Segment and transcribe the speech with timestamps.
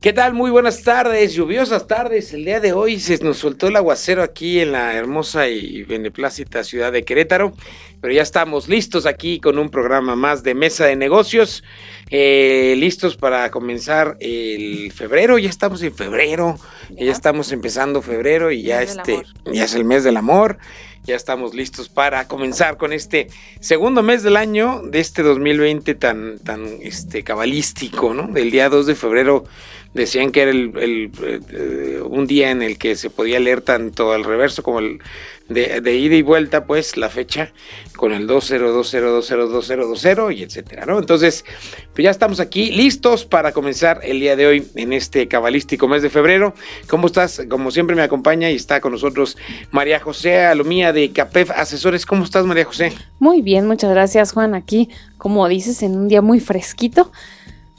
[0.00, 0.32] ¿Qué tal?
[0.32, 2.32] Muy buenas tardes, lluviosas tardes.
[2.32, 6.64] El día de hoy se nos soltó el aguacero aquí en la hermosa y beneplácita
[6.64, 7.52] ciudad de Querétaro,
[8.00, 11.62] pero ya estamos listos aquí con un programa más de Mesa de Negocios,
[12.08, 15.36] eh, listos para comenzar el febrero.
[15.36, 20.02] Ya estamos en febrero, ya, estamos empezando febrero y ya este, ya es el mes
[20.02, 20.56] del amor.
[21.04, 23.28] Ya estamos listos para comenzar con este
[23.58, 28.26] segundo mes del año de este 2020 tan, tan este, cabalístico, ¿no?
[28.26, 29.44] Del día 2 de febrero
[29.94, 34.24] decían que era el, eh, un día en el que se podía leer tanto al
[34.24, 35.00] reverso como el
[35.50, 37.50] de, ida y vuelta, pues la fecha
[37.96, 40.98] con el 20202020 y etcétera, ¿no?
[40.98, 41.44] Entonces,
[41.92, 46.02] pues ya estamos aquí listos para comenzar el día de hoy en este cabalístico mes
[46.02, 46.54] de febrero.
[46.88, 47.42] ¿Cómo estás?
[47.48, 49.36] Como siempre me acompaña y está con nosotros
[49.72, 52.06] María José Alomía de CAPEF Asesores.
[52.06, 52.92] ¿Cómo estás, María José?
[53.18, 54.54] Muy bien, muchas gracias, Juan.
[54.54, 57.10] Aquí, como dices, en un día muy fresquito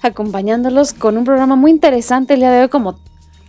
[0.02, 3.00] acompañándolos con un programa muy interesante el día de hoy, como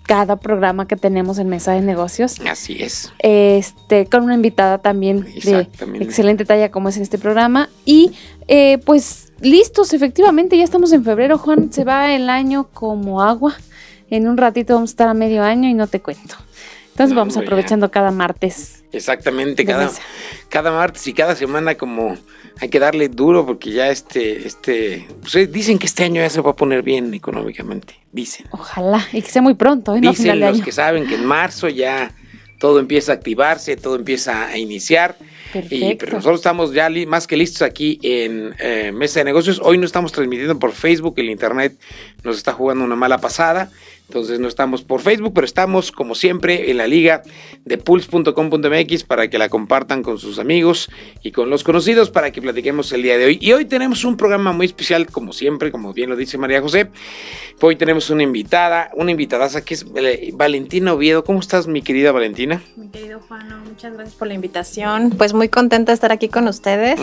[0.02, 2.36] cada programa que tenemos en Mesa de Negocios.
[2.48, 3.12] Así es.
[3.20, 5.68] Este, con una invitada también de
[6.00, 7.68] excelente talla como es en este programa.
[7.84, 8.12] Y
[8.48, 13.56] eh, pues listos, efectivamente, ya estamos en febrero, Juan, se va el año como agua.
[14.10, 16.36] En un ratito vamos a estar a medio año y no te cuento.
[16.90, 18.84] Entonces vamos aprovechando cada martes.
[18.92, 19.90] Exactamente, cada,
[20.50, 22.18] cada martes y cada semana como
[22.60, 26.40] hay que darle duro porque ya este, este, pues, dicen que este año ya se
[26.40, 28.46] va a poner bien económicamente, dicen.
[28.50, 30.00] Ojalá, y que sea muy pronto, ¿eh?
[30.00, 32.14] Dicen los que saben que en marzo ya
[32.58, 35.16] todo empieza a activarse, todo empieza a iniciar.
[35.68, 39.60] Y, pero nosotros estamos ya más que listos aquí en eh, Mesa de Negocios.
[39.62, 41.76] Hoy no estamos transmitiendo por Facebook, el Internet
[42.22, 43.70] nos está jugando una mala pasada.
[44.12, 47.22] Entonces no estamos por Facebook, pero estamos como siempre en la liga
[47.64, 50.90] de pulse.com.mx para que la compartan con sus amigos
[51.22, 53.38] y con los conocidos para que platiquemos el día de hoy.
[53.40, 56.90] Y hoy tenemos un programa muy especial, como siempre, como bien lo dice María José.
[57.62, 61.24] Hoy tenemos una invitada, una invitada que es eh, Valentina Oviedo.
[61.24, 62.62] ¿Cómo estás, mi querida Valentina?
[62.76, 65.08] Mi querido Juan, muchas gracias por la invitación.
[65.16, 67.00] Pues muy contenta de estar aquí con ustedes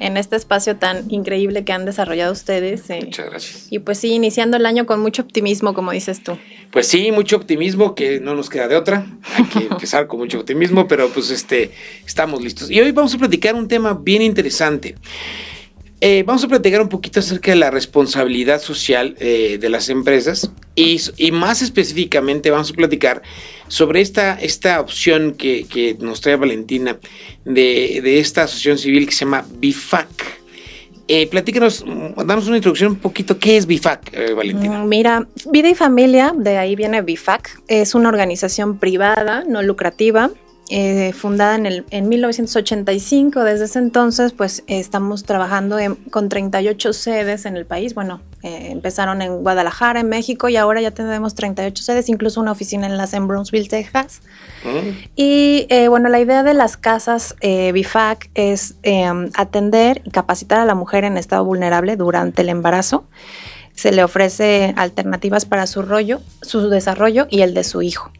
[0.00, 2.90] en este espacio tan increíble que han desarrollado ustedes.
[2.90, 3.66] Eh, muchas gracias.
[3.70, 6.36] Y pues sí, iniciando el año con mucho optimismo, como dices tú.
[6.70, 9.06] Pues sí, mucho optimismo, que no nos queda de otra.
[9.36, 11.70] Hay que empezar con mucho optimismo, pero pues este,
[12.06, 12.70] estamos listos.
[12.70, 14.94] Y hoy vamos a platicar un tema bien interesante.
[16.00, 20.50] Eh, vamos a platicar un poquito acerca de la responsabilidad social eh, de las empresas
[20.74, 20.98] y,
[21.30, 23.22] más específicamente vamos a platicar
[23.68, 26.98] sobre esta, esta opción que, nos trae Valentina
[27.44, 30.41] de, de esta asociación civil que se llama BIFAC.
[31.14, 31.84] Eh, platícanos,
[32.24, 33.38] danos una introducción un poquito.
[33.38, 34.78] ¿Qué es BIFAC, eh, Valentina?
[34.78, 40.30] Mm, mira, Vida y Familia, de ahí viene BIFAC, es una organización privada, no lucrativa,
[40.74, 43.44] eh, fundada en, el, en 1985.
[43.44, 45.76] Desde ese entonces, pues estamos trabajando
[46.10, 47.94] con 38 sedes en el país.
[47.94, 52.52] Bueno, eh, empezaron en Guadalajara, en México, y ahora ya tenemos 38 sedes, incluso una
[52.52, 54.22] oficina en las en Brownsville, Texas.
[54.64, 54.88] Mm.
[55.14, 60.64] Y eh, bueno, la idea de las casas BIFAC es em, atender y capacitar a
[60.64, 63.04] la mujer en estado vulnerable durante el embarazo.
[63.74, 68.10] Se le ofrece alternativas para su, rollo, su desarrollo y el de su hijo.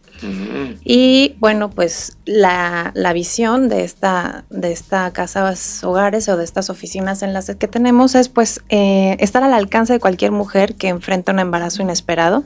[0.85, 7.23] Y bueno, pues la, visión de esta, de esta casas hogares o de estas oficinas
[7.23, 11.33] en las que tenemos es pues eh, estar al alcance de cualquier mujer que enfrenta
[11.33, 12.45] un embarazo inesperado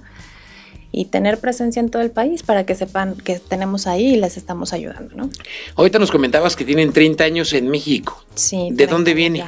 [0.93, 4.37] y tener presencia en todo el país para que sepan que tenemos ahí y les
[4.37, 5.31] estamos ayudando, ¿no?
[5.75, 8.25] Ahorita nos comentabas que tienen 30 años en México.
[8.35, 8.71] Sí.
[8.73, 9.45] ¿De dónde viene?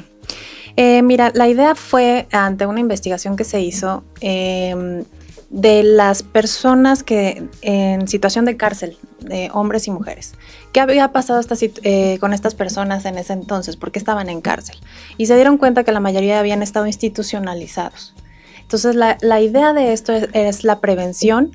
[0.76, 5.02] Eh, mira, la idea fue ante una investigación que se hizo eh,
[5.50, 10.34] de las personas que en situación de cárcel, de hombres y mujeres.
[10.72, 13.76] ¿Qué había pasado eh, con estas personas en ese entonces?
[13.76, 14.76] ¿Por qué estaban en cárcel?
[15.16, 18.14] Y se dieron cuenta que la mayoría habían estado institucionalizados.
[18.60, 21.52] Entonces la, idea de esto es, la prevención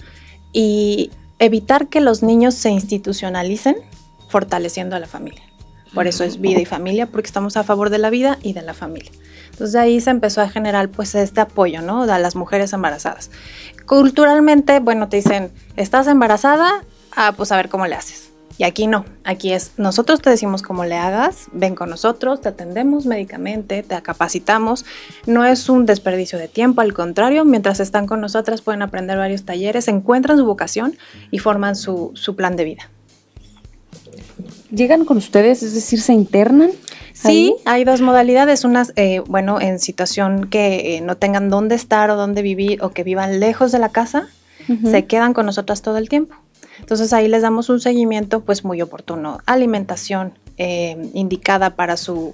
[0.52, 3.76] y evitar que los niños se institucionalicen
[4.30, 5.44] fortaleciendo a la familia.
[5.94, 8.62] Por eso es vida y familia, porque estamos a favor de la vida y de
[8.62, 9.12] la familia.
[9.52, 12.04] Entonces ahí se empezó a generar pues este apoyo, ¿no?
[12.04, 13.30] A las mujeres embarazadas
[13.86, 16.84] culturalmente, bueno, te dicen, ¿estás embarazada?
[17.16, 18.32] Ah, pues a ver cómo le haces.
[18.58, 22.50] Y aquí no, aquí es, nosotros te decimos cómo le hagas, ven con nosotros, te
[22.50, 24.86] atendemos médicamente, te capacitamos,
[25.26, 29.44] no es un desperdicio de tiempo, al contrario, mientras están con nosotras pueden aprender varios
[29.44, 30.96] talleres, encuentran su vocación
[31.32, 32.90] y forman su, su plan de vida.
[34.74, 36.72] ¿Llegan con ustedes, es decir, se internan?
[37.14, 38.66] Sí, hay dos modalidades.
[38.66, 42.90] Unas, eh, bueno, en situación que eh, no tengan dónde estar o dónde vivir o
[42.90, 44.28] que vivan lejos de la casa,
[44.90, 46.36] se quedan con nosotras todo el tiempo.
[46.80, 49.40] Entonces ahí les damos un seguimiento pues muy oportuno.
[49.46, 52.34] Alimentación eh, indicada para su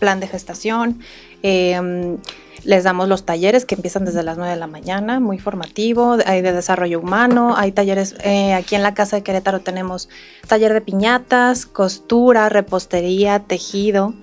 [0.00, 0.98] plan de gestación.
[1.42, 2.16] Em,
[2.64, 6.42] les damos los talleres que empiezan desde las 9 de la mañana, muy formativo, hay
[6.42, 10.08] de desarrollo humano, hay talleres, eh, aquí en la Casa de Querétaro tenemos
[10.46, 14.14] taller de piñatas, costura, repostería, tejido.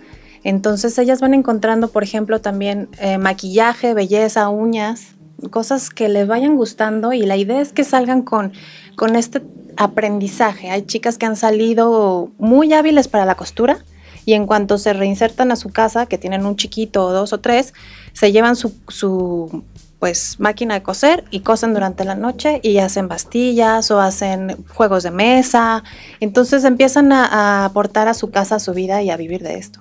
[0.44, 5.16] Entonces ellas van encontrando, por ejemplo, también eh, maquillaje, belleza, uñas,
[5.50, 8.54] cosas que les vayan gustando y la idea es que salgan con,
[8.96, 9.42] con este
[9.78, 10.70] aprendizaje.
[10.70, 13.80] Hay chicas que han salido muy hábiles para la costura
[14.28, 17.40] y en cuanto se reinsertan a su casa, que tienen un chiquito o dos o
[17.40, 17.74] tres,
[18.12, 19.64] se llevan su, su
[20.00, 25.04] pues máquina de coser y cosen durante la noche y hacen bastillas o hacen juegos
[25.04, 25.82] de mesa.
[26.20, 29.80] Entonces empiezan a, aportar a su casa, a su vida y a vivir de esto.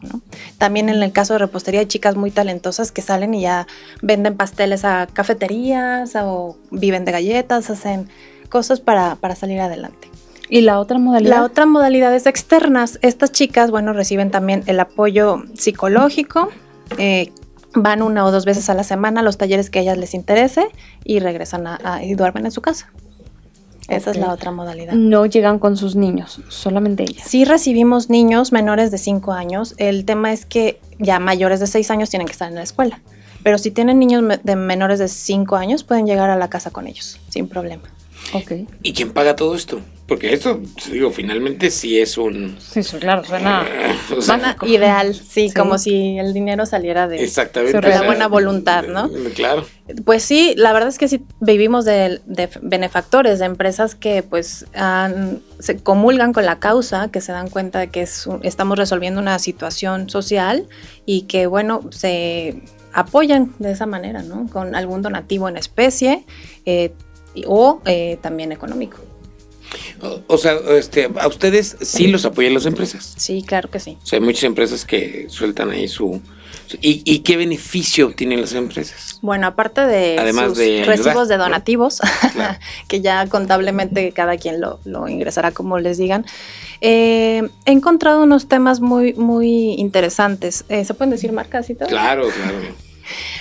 [0.58, 3.66] También en el caso de repostería hay chicas muy talentosas que salen y ya
[4.00, 8.08] venden pasteles a cafeterías o viven de galletas, hacen
[8.48, 10.08] cosas para, para salir adelante.
[10.48, 11.36] ¿Y la otra modalidad?
[11.36, 12.98] La otra modalidad es externas.
[13.02, 16.48] Estas chicas, bueno, reciben también el apoyo psicológico.
[16.98, 17.32] Eh,
[17.74, 20.14] van una o dos veces a la semana a los talleres que a ellas les
[20.14, 20.68] interese
[21.04, 22.90] y regresan a, y duermen en su casa.
[23.88, 24.94] Esa es la otra modalidad.
[24.94, 27.22] No llegan con sus niños, solamente ellas.
[27.28, 29.74] Sí recibimos niños menores de 5 años.
[29.76, 33.00] El tema es que ya mayores de 6 años tienen que estar en la escuela.
[33.44, 36.88] Pero si tienen niños de menores de 5 años, pueden llegar a la casa con
[36.88, 37.84] ellos, sin problema.
[38.32, 38.66] Okay.
[38.82, 39.80] ¿Y quién paga todo esto?
[40.06, 40.60] Porque esto,
[40.92, 42.56] digo, finalmente sí es un...
[42.60, 47.80] Sí, claro, suena, ideal, sí, como si el dinero saliera de, Exactamente.
[47.80, 49.10] la buena voluntad, ¿no?
[49.34, 49.66] Claro.
[50.04, 52.20] Pues sí, la verdad es que sí vivimos de,
[52.62, 54.66] benefactores, de empresas que pues
[55.58, 59.40] se comulgan con la causa, que se dan cuenta de que es, estamos resolviendo una
[59.40, 60.68] situación social
[61.04, 62.62] y que, bueno, se
[62.92, 64.46] apoyan de esa manera, ¿no?
[64.52, 66.24] Con algún donativo en especie
[66.64, 66.92] eh,
[67.44, 68.98] o eh, también económico.
[70.26, 73.14] O, sea, este, a ustedes sí los apoyan las empresas.
[73.16, 73.98] Sí, claro que sí.
[74.02, 76.20] O sea, hay muchas empresas que sueltan ahí su...
[76.80, 79.20] ¿Y, qué beneficio tienen las empresas?
[79.22, 82.00] Bueno, aparte de Además sus de recibos de donativos,
[82.88, 86.26] que ya contablemente cada quien lo, ingresará como les digan,
[86.80, 90.64] eh, he encontrado unos temas muy, muy interesantes.
[90.68, 91.88] Eh, ¿Se pueden decir marcas y todo?
[91.88, 92.58] Claro, claro.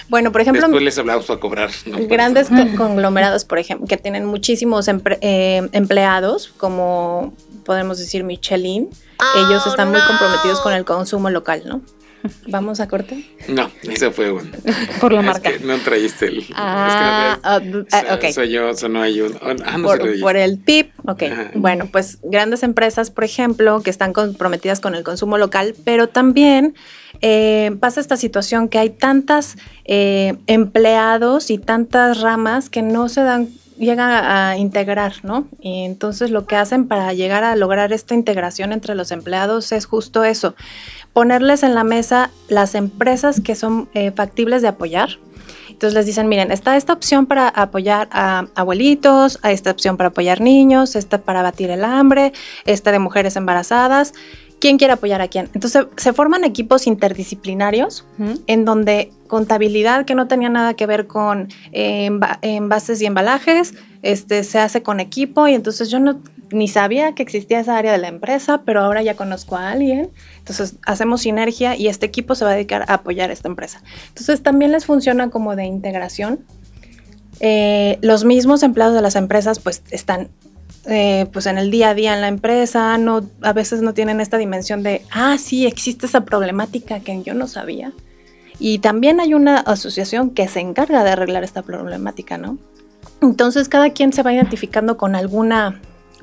[0.10, 1.72] Bueno, por ejemplo, después les hablamos para cobrar.
[1.86, 7.34] Grandes conglomerados, por ejemplo, que tienen muchísimos eh, empleados, como
[7.66, 8.90] podemos decir Michelin,
[9.36, 11.82] ellos están muy comprometidos con el consumo local, ¿no?
[12.48, 13.26] ¿Vamos a corte?
[13.48, 14.52] No, eso fue bueno.
[15.00, 15.52] Por la marca.
[15.64, 16.46] no trajiste el.
[16.56, 18.34] Ah, es que no ah, okay.
[18.34, 19.38] Soy yo, eso no hay un.
[19.42, 21.24] Ah, no por, por, el tip, ok.
[21.56, 26.76] Bueno, pues grandes empresas, por ejemplo, que están comprometidas con el consumo local, pero también
[27.22, 33.22] eh, pasa esta situación que hay tantas eh, empleados y tantas ramas que no se
[33.22, 35.48] dan llegan a integrar, ¿no?
[35.60, 39.86] Y entonces lo que hacen para llegar a lograr esta integración entre los empleados es
[39.86, 40.56] justo eso,
[41.14, 45.10] ponerles en la mesa las empresas que son eh, factibles de apoyar.
[45.70, 50.40] Entonces les dicen, miren, está esta opción para apoyar a abuelitos, esta opción para apoyar
[50.40, 52.32] niños, esta para batir el hambre,
[52.66, 54.14] esta de mujeres embarazadas
[54.66, 55.48] quién quiere apoyar a quién.
[55.54, 58.04] Entonces se forman equipos interdisciplinarios
[58.48, 62.10] en donde contabilidad que no tenía nada que ver con eh,
[62.42, 66.20] envases y embalajes, este, se hace con equipo y entonces yo no
[66.50, 70.10] ni sabía que existía esa área de la empresa, pero ahora ya conozco a alguien.
[70.40, 73.84] Entonces hacemos sinergia y este equipo se va a dedicar a apoyar a esta empresa.
[74.08, 76.40] Entonces también les funciona como de integración.
[77.40, 80.30] Eh, los mismos empleados de las empresas pues están
[80.88, 84.22] eh, pues en el día a día en la empresa, no, a veces no tienen
[84.22, 87.92] esta dimensión de, ah, sí, existe esa problemática que yo no sabía.
[88.60, 92.58] Y también hay una asociación que se encarga de arreglar esta problemática, ¿no?
[93.22, 95.82] Entonces cada quien se va identificando con alguna,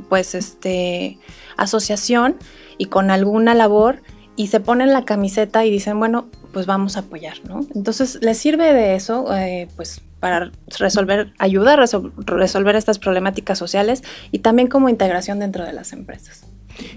[0.09, 1.19] pues, este,
[1.57, 2.37] asociación
[2.78, 4.02] y con alguna labor
[4.37, 7.66] y se ponen la camiseta y dicen, bueno, pues vamos a apoyar, ¿no?
[7.75, 11.87] Entonces les sirve de eso, eh, pues para resolver, ayudar a
[12.26, 16.45] resolver estas problemáticas sociales y también como integración dentro de las empresas.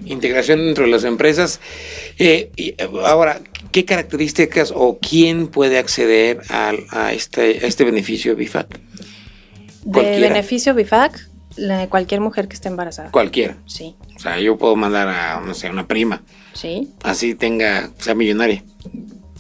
[0.06, 1.60] Integración dentro de las empresas.
[2.20, 2.52] Eh,
[3.04, 3.42] ahora,
[3.72, 8.80] ¿qué características o quién puede acceder a, este, este beneficio BIFAC?
[9.86, 11.28] De beneficio BIFAC,
[11.90, 13.10] cualquier mujer que esté embarazada.
[13.10, 13.58] Cualquiera.
[13.66, 13.96] Sí.
[14.16, 16.22] O sea, yo puedo mandar a, no sé, una prima.
[16.54, 16.92] Sí.
[17.02, 18.64] Así tenga, sea millonaria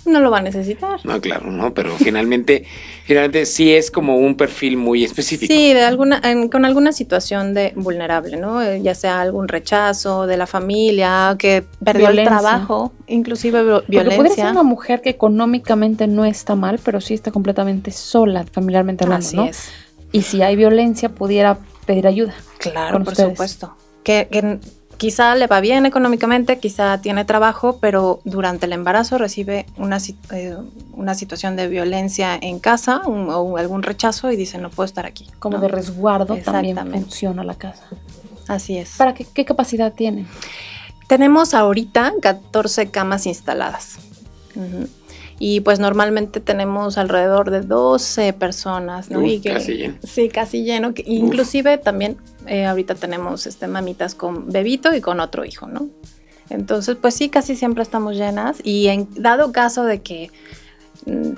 [0.06, 1.00] no lo va a necesitar.
[1.04, 2.66] No, claro, no, pero finalmente,
[3.04, 5.54] finalmente sí es como un perfil muy específico.
[5.54, 6.22] Sí, de alguna,
[6.52, 8.62] con alguna situación de vulnerable, ¿no?
[8.62, 14.04] Eh, ya sea algún rechazo de la familia, que perdió el trabajo, inclusive violencia.
[14.04, 18.46] Porque podría ser una mujer que económicamente no está mal, pero sí está completamente sola,
[18.52, 19.70] familiarmente hablando, Así Es.
[20.12, 22.34] Y si hay violencia, pudiera pedir ayuda.
[22.58, 23.76] Claro, por supuesto.
[24.04, 24.60] Que, que
[24.98, 29.98] quizá le va bien económicamente, quizá tiene trabajo, pero durante el embarazo recibe una,
[30.32, 30.56] eh,
[30.94, 35.28] una situación de violencia en casa o algún rechazo y dice no puedo estar aquí.
[35.40, 37.84] Como de resguardo también funciona la casa.
[38.48, 38.96] Así es.
[38.98, 40.26] ¿Para qué, qué capacidad tiene?
[41.08, 43.98] Tenemos ahorita 14 camas instaladas.
[45.38, 49.20] Y pues normalmente tenemos alrededor de 12 personas, ¿no?
[49.44, 49.96] casi lleno.
[50.02, 50.94] Sí, casi lleno.
[51.06, 55.90] inclusive también eh, ahorita tenemos este, mamitas con bebito y con otro hijo, ¿no?
[56.50, 58.58] Entonces, pues sí, casi siempre estamos llenas.
[58.64, 60.32] Y en dado caso de que
[61.06, 61.32] mm,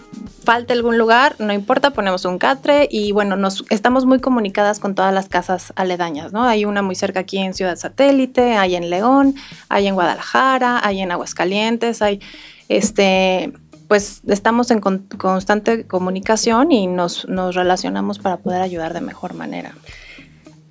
[0.44, 4.96] falte algún lugar, no importa, ponemos un catre y bueno, nos estamos muy comunicadas con
[4.96, 6.44] todas las casas aledañas, ¿no?
[6.44, 9.36] Hay una muy cerca aquí en Ciudad Satélite, hay en León,
[9.70, 12.20] hay en Guadalajara, hay en Aguascalientes, hay
[12.68, 13.54] este
[13.88, 19.74] pues estamos en constante comunicación y nos, relacionamos para poder ayudar de mejor manera.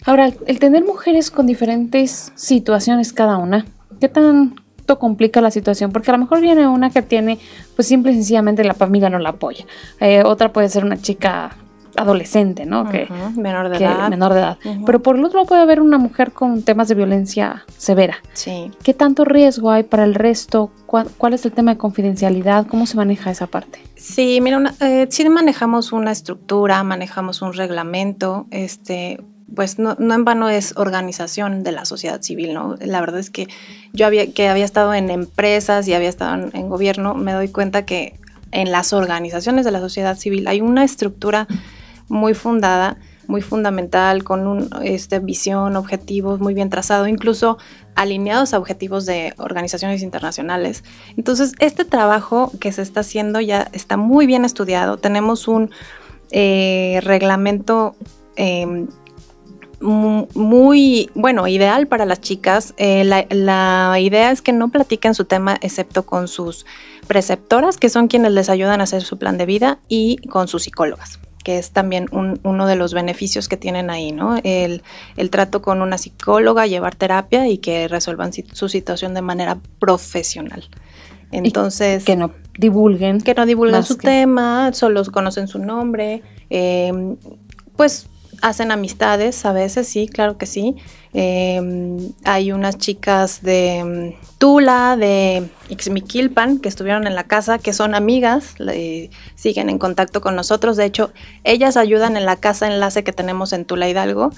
[0.06, 3.66] Ahora, el tener mujeres con diferentes situaciones cada una,
[4.00, 5.90] ¿qué tanto complica la situación?
[5.90, 7.38] Porque a lo mejor viene una que tiene,
[7.74, 9.66] pues simple y sencillamente la familia no la apoya.
[10.00, 11.56] Eh, otra puede ser una chica
[11.96, 12.88] adolescente, ¿no?
[12.88, 14.08] que, menor de edad.
[14.08, 14.58] Menor de edad.
[14.84, 18.18] Pero por el otro lado puede haber una mujer con temas de violencia severa.
[18.32, 18.70] Sí.
[18.84, 20.70] ¿Qué tanto riesgo hay para el resto?
[20.86, 22.66] ¿Cuál, es el tema de confidencialidad?
[22.66, 23.80] ¿Cómo se maneja esa parte?
[23.96, 29.18] Sí, mira, una, eh, sí manejamos una estructura, manejamos un reglamento, este,
[29.54, 32.76] pues no, no, en vano es organización de la sociedad civil, ¿no?
[32.80, 33.46] La verdad es que
[33.92, 37.84] yo había, que había estado en empresas y había estado en gobierno, me doy cuenta
[37.84, 38.18] que
[38.52, 41.46] en las organizaciones de la sociedad civil hay una estructura
[42.08, 47.58] muy fundada, muy fundamental, con una este, visión, objetivos muy bien trazado, incluso
[47.94, 50.84] alineados a objetivos de organizaciones internacionales.
[51.16, 54.96] Entonces, este trabajo que se está haciendo ya está muy bien estudiado.
[54.96, 55.70] Tenemos un
[56.30, 57.96] eh, reglamento
[58.36, 58.86] em,
[59.80, 62.74] muy, bueno, ideal para las chicas.
[62.76, 66.66] Eh, la, la, idea es que no platiquen su tema excepto con sus
[67.06, 70.64] preceptoras, que son quienes les ayudan a hacer su plan de vida, y con sus
[70.64, 74.36] psicólogas que es también uno de los beneficios que tienen ahí, ¿no?
[74.42, 74.82] El,
[75.30, 80.64] trato con una psicóloga, llevar terapia y que resuelvan su situación de manera profesional.
[81.30, 82.04] Entonces...
[82.04, 83.20] que no divulguen.
[83.20, 86.24] Que no divulguen su tema, solo conocen su nombre.
[86.50, 87.14] Eh,
[87.76, 88.08] pues
[88.42, 90.76] hacen amistades a veces, sí, claro que sí.
[91.12, 97.72] Em, hay unas chicas de mm, Tula, de Ixmiquilpan, que estuvieron en la casa, que
[97.72, 98.54] son amigas,
[99.34, 100.76] siguen en contacto con nosotros.
[100.76, 101.12] De hecho,
[101.44, 104.30] ellas ayudan en la casa enlace que tenemos en Tula Hidalgo.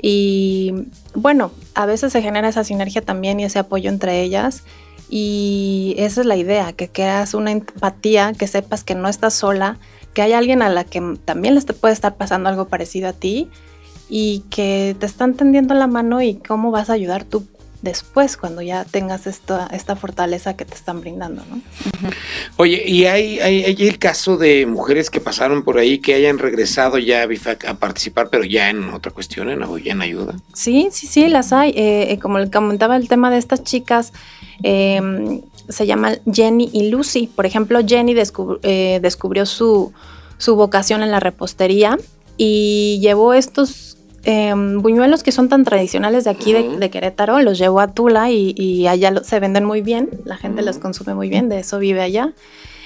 [0.00, 0.72] Y
[1.14, 4.64] bueno, a veces se genera esa sinergia también y ese apoyo entre ellas.
[5.10, 9.78] Y esa es la idea, que creas una empatía, que sepas que no estás sola,
[10.14, 13.48] que hay alguien a la que también le puede estar pasando algo parecido a ti
[14.08, 17.46] y que te están tendiendo la mano y cómo vas a ayudar tú
[17.82, 21.60] después cuando ya tengas esta, esta fortaleza que te están brindando, ¿no?
[22.56, 26.98] Oye, ¿y hay, hay, el caso de mujeres que pasaron por ahí que hayan regresado
[26.98, 30.36] ya a BIFAC a participar, pero ya en otra cuestión, en, ya en ayuda?
[30.54, 31.70] Sí, sí, sí, las hay.
[31.70, 34.12] Eh, eh, como le comentaba el tema de estas chicas,
[34.62, 37.26] eh, se llaman Jenny y Lucy.
[37.26, 38.14] Por ejemplo, Jenny
[38.62, 39.92] eh, descubrió su,
[40.46, 41.98] vocación en la repostería
[42.36, 47.80] y llevó estos em, buñuelos que son tan tradicionales de aquí de, Querétaro, los llevó
[47.80, 51.60] a Tula y, allá se venden muy bien, la gente los consume muy bien, de
[51.60, 52.32] eso vive allá.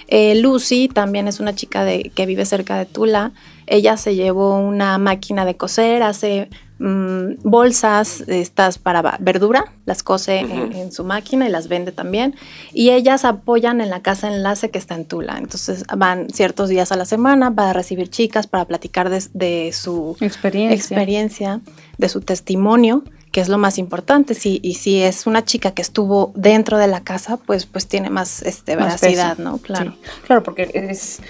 [0.09, 3.33] Eh, Lucy también es una chica de, que vive cerca de Tula.
[3.66, 10.40] Ella se llevó una máquina de coser, hace Mm, bolsas estas para verdura, las cose
[10.40, 12.35] en, su máquina y las vende también.
[12.73, 15.38] Y ellas apoyan en la casa enlace que está en Tula.
[15.38, 21.61] Entonces van ciertos días a la semana para recibir chicas, para platicar de, su experiencia.
[21.97, 24.35] de su testimonio que es lo más importante.
[24.35, 28.09] Si, y si es una chica que estuvo dentro de la casa, pues, pues tiene
[28.09, 29.59] más, este, veracidad, ¿no?
[29.59, 29.95] Claro.
[30.26, 31.21] Claro, porque es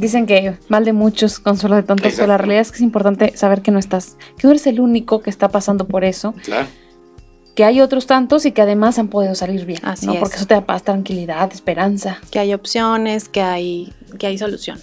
[0.00, 3.36] Dicen que mal de muchos, consuelo de tontos, pero la realidad es que es importante
[3.36, 6.32] saber que no estás, que no eres el único que está pasando por eso.
[6.42, 6.66] Claro.
[7.54, 9.80] Que hay otros tantos y que además han podido salir bien.
[9.82, 10.14] Así ¿no?
[10.14, 12.18] Porque eso te da paz, tranquilidad, esperanza.
[12.30, 14.80] Que hay opciones, que hay, que hay solución.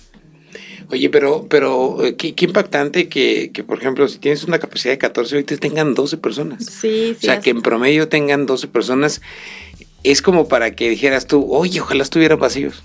[0.92, 5.00] Oye, pero, pero eh, qué, impactante que, que, por ejemplo, si tienes una capacidad de
[5.00, 6.64] 14, ahorita tengan 12 personas.
[6.64, 7.26] Sí, sí.
[7.26, 9.22] O sea, que en promedio tengan 12 personas.
[10.04, 12.84] Es como para que dijeras tú, oye, ojalá estuvieran vacíos.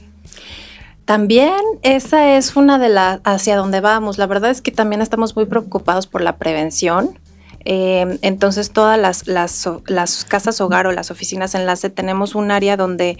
[1.05, 4.19] También esa es una de las hacia donde vamos.
[4.19, 7.19] La verdad es que también estamos muy preocupados por la prevención.
[7.65, 13.19] Eh, entonces, todas las, las, casas hogar o las oficinas enlace tenemos un área donde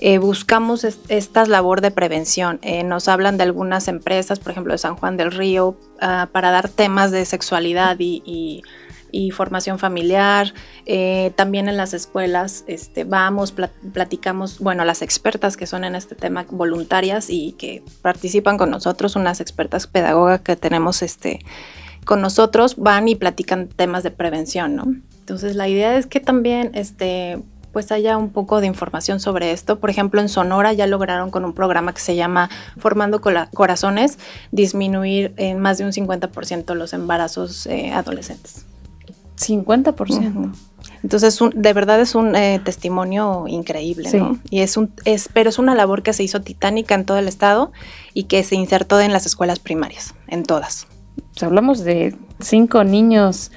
[0.00, 2.58] eh, buscamos esta labor de prevención.
[2.62, 6.50] Eh, nos hablan de algunas empresas, por ejemplo, de San Juan del Río, ah, para
[6.50, 8.62] dar temas de sexualidad y,
[9.30, 10.54] formación familiar.
[10.86, 13.52] Eh, también en las escuelas este, vamos,
[13.92, 19.16] platicamos, bueno, las expertas que son en este tema voluntarias y que participan con nosotros,
[19.16, 21.40] unas expertas pedagogas que tenemos este,
[22.04, 24.84] con nosotros, van y platican temas de prevención, ¿no?
[25.20, 27.38] Entonces la idea es que también este,
[27.74, 29.80] pues haya un poco de información sobre esto.
[29.80, 34.18] Por ejemplo, en Sonora ya lograron con un programa que se llama Formando Corazones
[34.52, 38.64] disminuir en más de un 50% los embarazos eh, adolescentes.
[39.46, 40.52] 50%.
[41.02, 44.38] Entonces, de verdad es un eh, testimonio increíble, ¿no?
[44.50, 47.28] Y es un, es, pero es una labor que se hizo titánica en todo el
[47.28, 47.72] estado
[48.14, 50.86] y que se insertó en las escuelas primarias, en todas.
[51.32, 53.50] Pues hablamos de cinco niños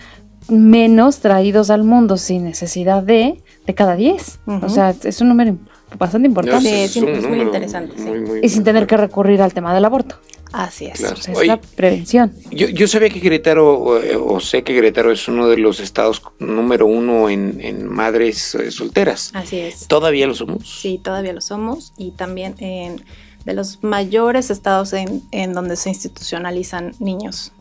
[0.49, 4.39] menos traídos al mundo sin necesidad de de cada 10.
[4.63, 5.57] O sea, es un número
[5.99, 6.87] bastante importante.
[6.87, 7.93] Sí, es, muy interesante.
[8.41, 10.15] y sin tener que recurrir al tema del aborto.
[10.57, 11.01] Así es.
[11.01, 12.33] es la prevención.
[12.49, 16.87] Yo, yo sabía que Querétaro, o, sé que Querétaro es uno de los estados número
[16.87, 19.31] uno en, madres eh, solteras.
[19.33, 19.87] Así es.
[19.87, 20.67] ¿Todavía lo somos?
[20.67, 21.93] Sí, todavía lo somos.
[21.97, 23.03] Y también en,
[23.45, 27.51] de los mayores estados en, en donde se institucionalizan niños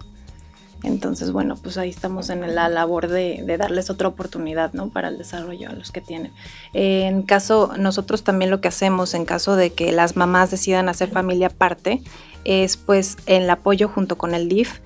[0.86, 4.88] entonces, bueno, pues ahí estamos en la labor de, darles otra oportunidad, ¿no?
[4.88, 6.32] Para el desarrollo a los que tienen.
[6.74, 11.10] en caso, nosotros también lo que hacemos en caso de que las mamás decidan hacer
[11.10, 12.02] familia aparte,
[12.46, 14.80] es pues el apoyo junto con el DIF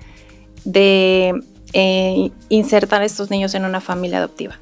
[0.65, 1.41] de
[1.73, 4.59] eh, insertar a estos niños en una familia adoptiva.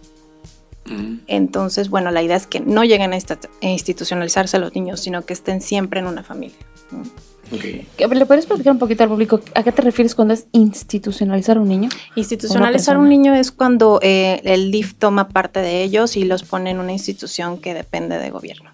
[0.85, 1.19] Mm.
[1.27, 3.17] Entonces, bueno, la idea es que no lleguen a
[3.61, 6.57] institucionalizarse los niños, sino que estén siempre en una familia.
[7.51, 11.67] ¿Le puedes platicar un poquito al público a qué te refieres cuando es institucionalizar un
[11.67, 11.89] niño?
[12.15, 16.69] Institucionalizar un niño es cuando eh, el DIF toma parte de ellos y los pone
[16.69, 18.71] en una institución que depende de gobierno.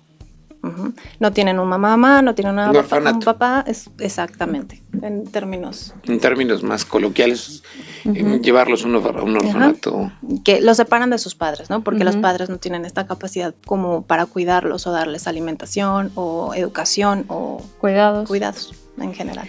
[1.20, 5.94] No tienen un mamá, no tienen una papá, un papá, es, exactamente, en términos.
[6.04, 7.64] En términos más coloquiales,
[8.06, 10.12] eh, llevarlos a un, orfanato.
[10.44, 11.84] Que los separan de sus padres, ¿no?
[11.84, 17.26] Porque los padres no tienen esta capacidad como para cuidarlos o darles alimentación o educación
[17.28, 18.28] o cuidados.
[18.28, 19.48] Cuidados en general.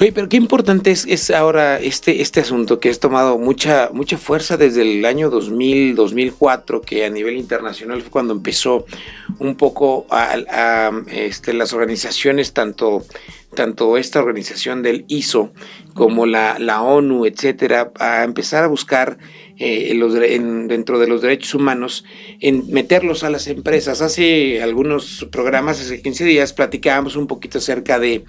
[0.00, 4.18] Oye, pero qué importante es, es, ahora este, este asunto que has tomado mucha, mucha
[4.18, 8.86] fuerza desde el año 2000, 2004, que a nivel internacional fue cuando empezó
[9.38, 13.04] un poco a, este, las organizaciones, tanto,
[13.54, 15.52] tanto esta organización del ISO
[15.94, 19.18] como la, la ONU, etcétera, a empezar a buscar
[19.58, 22.04] eh, los, dentro de los derechos humanos,
[22.40, 24.02] en meterlos a las empresas.
[24.02, 28.24] Hace algunos programas, hace 15 días, platicábamos un poquito acerca de,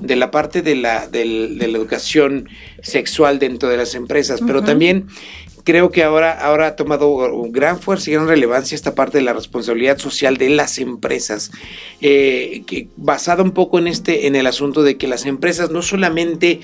[0.00, 2.48] de la parte de la, de, la educación
[2.82, 5.06] sexual dentro de las empresas, pero también
[5.64, 7.16] creo que ahora, ahora ha tomado
[7.50, 11.50] gran fuerza y gran relevancia esta parte de la responsabilidad social de las empresas,
[12.00, 15.82] eh, que basada un poco en este, en el asunto de que las empresas no
[15.82, 16.60] solamente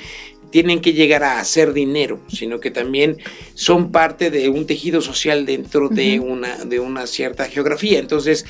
[0.51, 3.19] tienen que llegar a hacer dinero, sino que también
[3.55, 7.99] son parte de un tejido social dentro de, una, de una cierta geografía.
[7.99, 8.45] Entonces,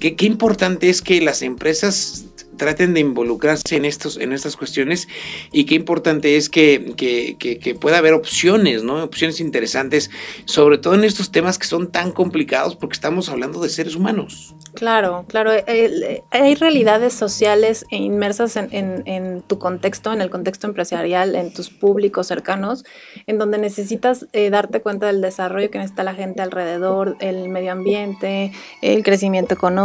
[0.00, 5.08] qué, qué importante es que las empresas traten de involucrarse en, estos, en estas cuestiones
[5.52, 9.02] y qué importante es que, que, pueda haber opciones, ¿no?
[9.02, 10.10] Opciones interesantes,
[10.46, 14.54] sobre todo en estos temas que son tan complicados porque estamos hablando de seres humanos.
[14.74, 15.52] Claro, claro.
[15.52, 21.52] Eh, eh, hay realidades sociales e inmersas en, tu contexto, en el contexto empresarial, en
[21.52, 22.84] tus públicos cercanos,
[23.26, 27.72] en donde necesitas eh, darte cuenta del desarrollo que necesita la gente alrededor, el medio
[27.72, 29.75] ambiente, el crecimiento económico,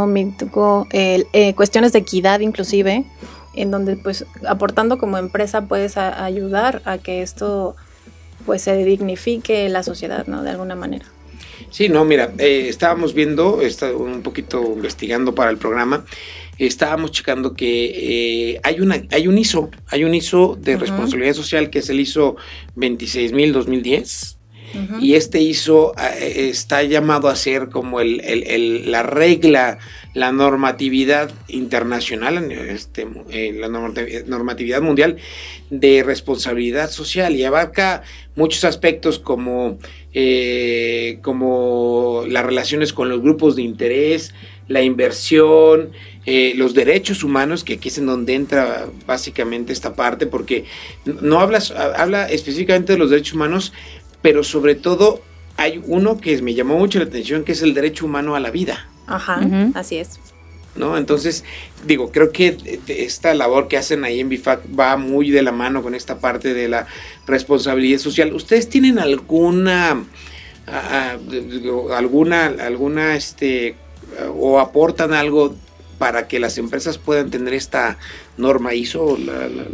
[1.56, 3.04] cuestiones de equidad inclusive,
[3.54, 7.76] en donde pues aportando como empresa puedes ayudar a que esto
[8.46, 10.44] pues se dignifique la sociedad, ¿no?
[10.44, 11.06] De alguna manera.
[11.70, 16.06] Sí, no, mira, eh, estábamos viendo, está un poquito investigando para el programa,
[16.58, 21.70] estábamos checando que eh, hay una, hay un ISO, hay un ISO de responsabilidad social
[21.70, 22.36] que es el ISO
[24.74, 29.80] 26000 2010 y este ISO eh, está llamado a ser como el, la regla,
[30.14, 33.08] la normatividad internacional, este,
[33.54, 35.18] la normatividad mundial
[35.70, 37.36] de responsabilidad social.
[37.36, 38.04] Y abarca
[38.36, 39.80] muchos aspectos como,
[40.14, 44.34] eh, como las relaciones con los grupos de interés,
[44.68, 45.92] la inversión,
[46.26, 50.66] eh, los derechos humanos, que aquí es en donde entra básicamente esta parte, porque
[51.06, 53.74] no hablas, habla específicamente de los derechos humanos,
[54.22, 55.22] pero sobre todo
[55.58, 58.52] hay uno que me llamó mucho la atención, que es el derecho humano a la
[58.52, 58.90] vida.
[59.08, 59.42] Ajá,
[59.74, 60.20] así es.
[60.76, 60.98] ¿No?
[60.98, 61.44] Entonces,
[61.86, 65.84] digo, creo que esta labor que hacen ahí en BIFAC va muy de la mano
[65.84, 66.88] con esta parte de la
[67.28, 68.34] responsabilidad social.
[68.34, 70.06] ¿Ustedes tienen alguna,
[71.94, 73.76] alguna, alguna, este,
[74.34, 75.56] o aportan algo
[75.98, 78.00] para que las empresas puedan tener esta
[78.42, 79.18] norma ISO?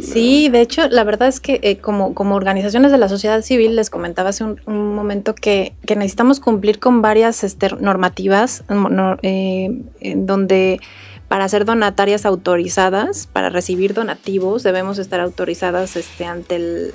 [0.00, 3.74] Sí, de hecho, la verdad es que eh, como, como organizaciones de la sociedad civil,
[3.74, 4.58] les comentaba hace un,
[4.94, 8.64] momento que, necesitamos cumplir con varias este, normativas
[9.22, 10.80] eh, en donde
[11.28, 16.94] para ser donatarias autorizadas, para recibir donativos, debemos estar autorizadas este, ante el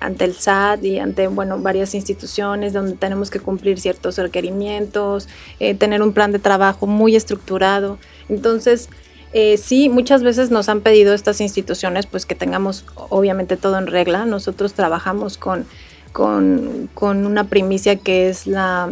[0.00, 5.28] ante el SAT y ante bueno varias instituciones donde tenemos que cumplir ciertos requerimientos,
[5.60, 7.98] eh, tener un plan de trabajo muy estructurado.
[8.28, 8.88] Entonces,
[9.32, 13.86] eh, sí, muchas veces nos han pedido estas instituciones pues que tengamos obviamente todo en
[13.86, 14.26] regla.
[14.26, 15.66] Nosotros trabajamos con,
[16.12, 18.90] con, una primicia que es la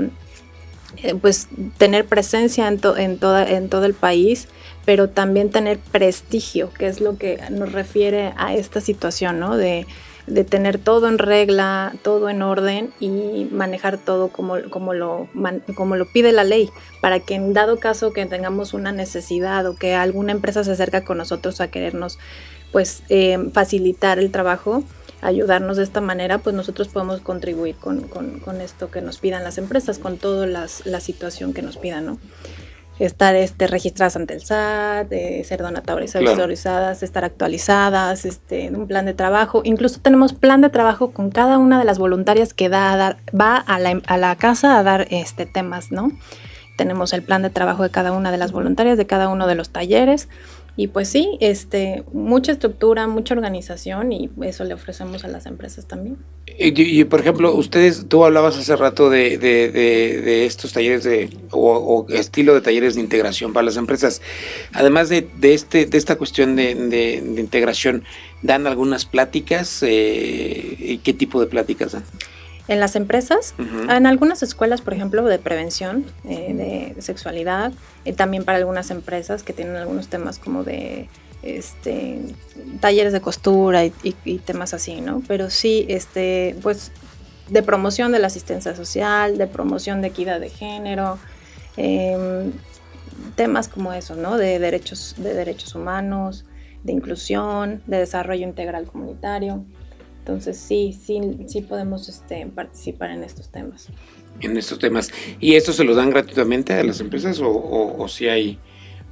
[0.97, 4.49] eh, pues tener presencia en, en, todo el país,
[4.87, 9.57] pero también tener prestigio, que es lo que nos refiere a esta situación, ¿no?
[9.57, 9.87] De,
[10.27, 15.29] de tener todo en regla, todo en orden y manejar todo como, como, lo,
[15.75, 19.77] como lo pide la ley, para que en dado caso que tengamos una necesidad o
[19.77, 22.19] que alguna empresa se acerca con nosotros a querernos
[22.73, 24.85] pues eh, facilitar el trabajo,
[25.23, 29.59] ayudarnos de esta manera, pues nosotros podemos contribuir con, con, esto que nos pidan las
[29.59, 32.19] empresas, con toda la situación que nos pidan, ¿no?
[33.01, 35.11] Estar este, registradas ante el SAT,
[35.45, 39.63] ser donatores autorizadas, estar actualizadas, este, un plan de trabajo.
[39.65, 43.17] Incluso tenemos plan de trabajo con cada una de las voluntarias que da a dar,
[43.39, 46.13] va a la, a la casa a dar este, temas, ¿no?
[46.77, 49.55] Tenemos el plan de trabajo de cada una de las voluntarias, de cada uno de
[49.55, 50.29] los talleres.
[50.81, 55.87] Y pues sí, este, mucha estructura, mucha organización y eso le ofrecemos a las empresas
[55.87, 56.17] también.
[56.47, 62.07] Y, por ejemplo, ustedes, tú hablabas hace rato de, de, de, estos talleres de, o,
[62.09, 64.23] estilo de talleres de integración para las empresas.
[64.73, 68.05] Además de, de, este, de esta cuestión de, integración,
[68.41, 69.83] ¿dan algunas pláticas?
[69.83, 72.05] Eh, ¿Y qué tipo de pláticas dan?
[72.69, 77.73] En las empresas, en algunas escuelas, por ejemplo, de prevención eh, de sexualidad,
[78.05, 81.09] y también para algunas empresas que tienen algunos temas como de
[81.43, 82.21] este
[82.81, 85.23] talleres de costura y, temas así, ¿no?
[85.27, 86.93] Pero sí, este, pues
[87.49, 91.19] de promoción de la asistencia social, de promoción de equidad de género,
[91.77, 92.53] em,
[93.35, 94.37] temas como esos, ¿no?
[94.37, 96.45] De derechos, de derechos humanos,
[96.85, 99.65] de inclusión, de desarrollo integral comunitario.
[100.21, 103.89] Entonces sí, sí, sí podemos este, participar en estos temas.
[104.41, 105.11] En estos temas.
[105.41, 108.59] ¿Y esto se lo dan gratuitamente a las empresas o, si hay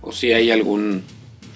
[0.00, 1.02] o si hay algún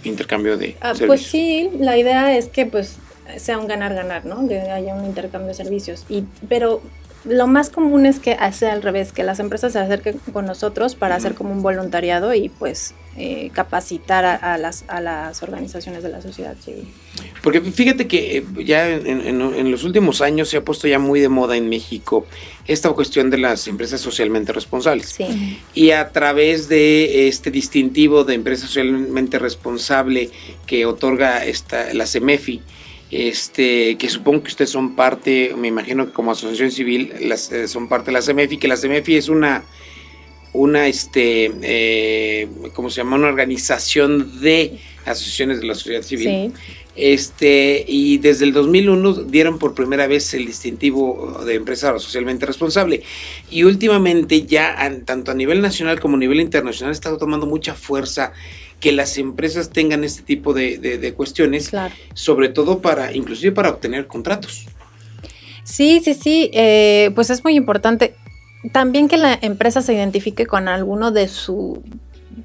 [0.04, 2.96] intercambio de ah, Pues sí, la idea es que pues
[3.36, 4.48] sea un ganar-ganar, ¿no?
[4.48, 6.04] Que haya un intercambio de servicios.
[6.08, 6.80] Y, pero
[7.24, 10.94] lo más común es que sea al revés, que las empresas se acerquen con nosotros
[10.94, 16.08] para hacer como un voluntariado y pues eh, capacitar a, las, a las organizaciones de
[16.08, 16.88] la sociedad civil.
[17.42, 21.28] Porque fíjate que eh, ya en, los últimos años se ha puesto ya muy de
[21.28, 22.26] moda en México
[22.66, 25.08] esta cuestión de las empresas socialmente responsables.
[25.08, 25.58] Sí.
[25.74, 30.30] Y a través de este distintivo de empresa socialmente responsable
[30.66, 32.62] que otorga esta, la CEMEFI,
[33.10, 37.68] este, que supongo que ustedes son parte, me imagino que como asociación civil las, eh,
[37.68, 39.64] son parte de la CEMEFI, que la CEMEFI es una,
[40.52, 43.16] una este, eh, ¿cómo se llama?
[43.16, 46.52] Una organización de asociaciones de la sociedad civil.
[46.94, 53.02] Este, y desde el 2001 dieron por primera vez el distintivo de empresa socialmente responsable.
[53.50, 57.74] Y últimamente ya, tanto a nivel nacional como a nivel internacional, ha estado tomando mucha
[57.74, 58.32] fuerza
[58.78, 61.70] que las empresas tengan este tipo de, cuestiones,
[62.14, 64.66] sobre todo para, inclusive para obtener contratos.
[65.64, 68.16] Sí, sí, sí, eh, pues es muy importante.
[68.70, 71.82] También que la empresa se identifique con alguno de su,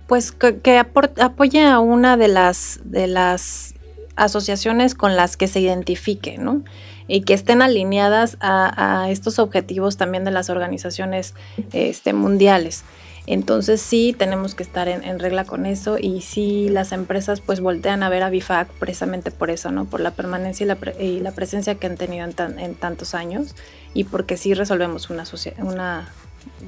[0.08, 3.76] pues que, apoye a una de las, de las
[4.16, 6.64] asociaciones con las que se identifique, ¿no?
[7.08, 11.36] Y que estén alineadas a, estos objetivos también de las organizaciones
[11.72, 12.84] este, mundiales.
[13.28, 18.02] Entonces sí tenemos que estar en, regla con eso y sí las empresas pues voltean
[18.02, 19.84] a ver a BIFAC precisamente por eso, ¿no?
[19.84, 20.64] Por la permanencia
[20.98, 23.54] y la, presencia que han tenido en, tantos años
[23.94, 25.26] y porque sí resolvemos una,
[25.60, 26.10] una,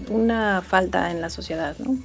[0.09, 1.97] una falta en la sociedad, ¿no?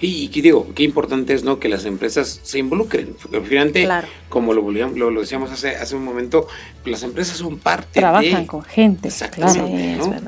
[0.00, 3.16] Y, y digo, qué importante es no que las empresas se involucren.
[3.18, 3.88] Finalmente,
[4.28, 6.46] como lo, lo, lo, decíamos hace, hace un momento,
[6.84, 9.66] las empresas son parte Trabajan con gente, claro.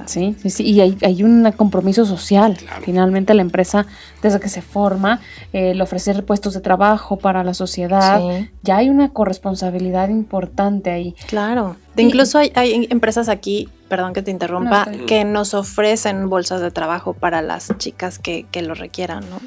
[0.07, 2.59] Sí, sí, sí, y hay, hay un compromiso social.
[2.83, 3.87] Finalmente la empresa,
[4.22, 5.20] desde que se forma,
[5.53, 8.20] el ofrecer puestos de trabajo para la sociedad,
[8.62, 11.14] ya hay una corresponsabilidad importante ahí.
[11.29, 11.76] Claro.
[12.01, 17.13] Incluso hay, hay empresas aquí perdón que te interrumpa, que nos ofrecen bolsas de trabajo
[17.13, 19.41] para las chicas que, que lo requieran, ¿no?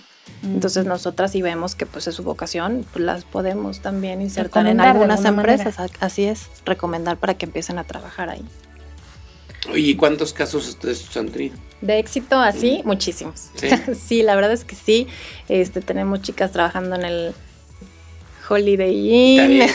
[0.43, 4.81] Entonces nosotras si vemos que pues es su vocación, pues las podemos también insertar en
[4.81, 8.43] algunas empresas, así es, recomendar para que empiecen a trabajar ahí.
[9.73, 11.55] ¿y cuántos casos ustedes han tenido?
[11.79, 13.49] De éxito así, muchísimos.
[13.95, 14.21] ¿Sí?
[14.23, 15.07] la verdad es que sí.
[15.47, 17.33] Este tenemos chicas trabajando en el
[18.47, 19.67] Holiday Inn.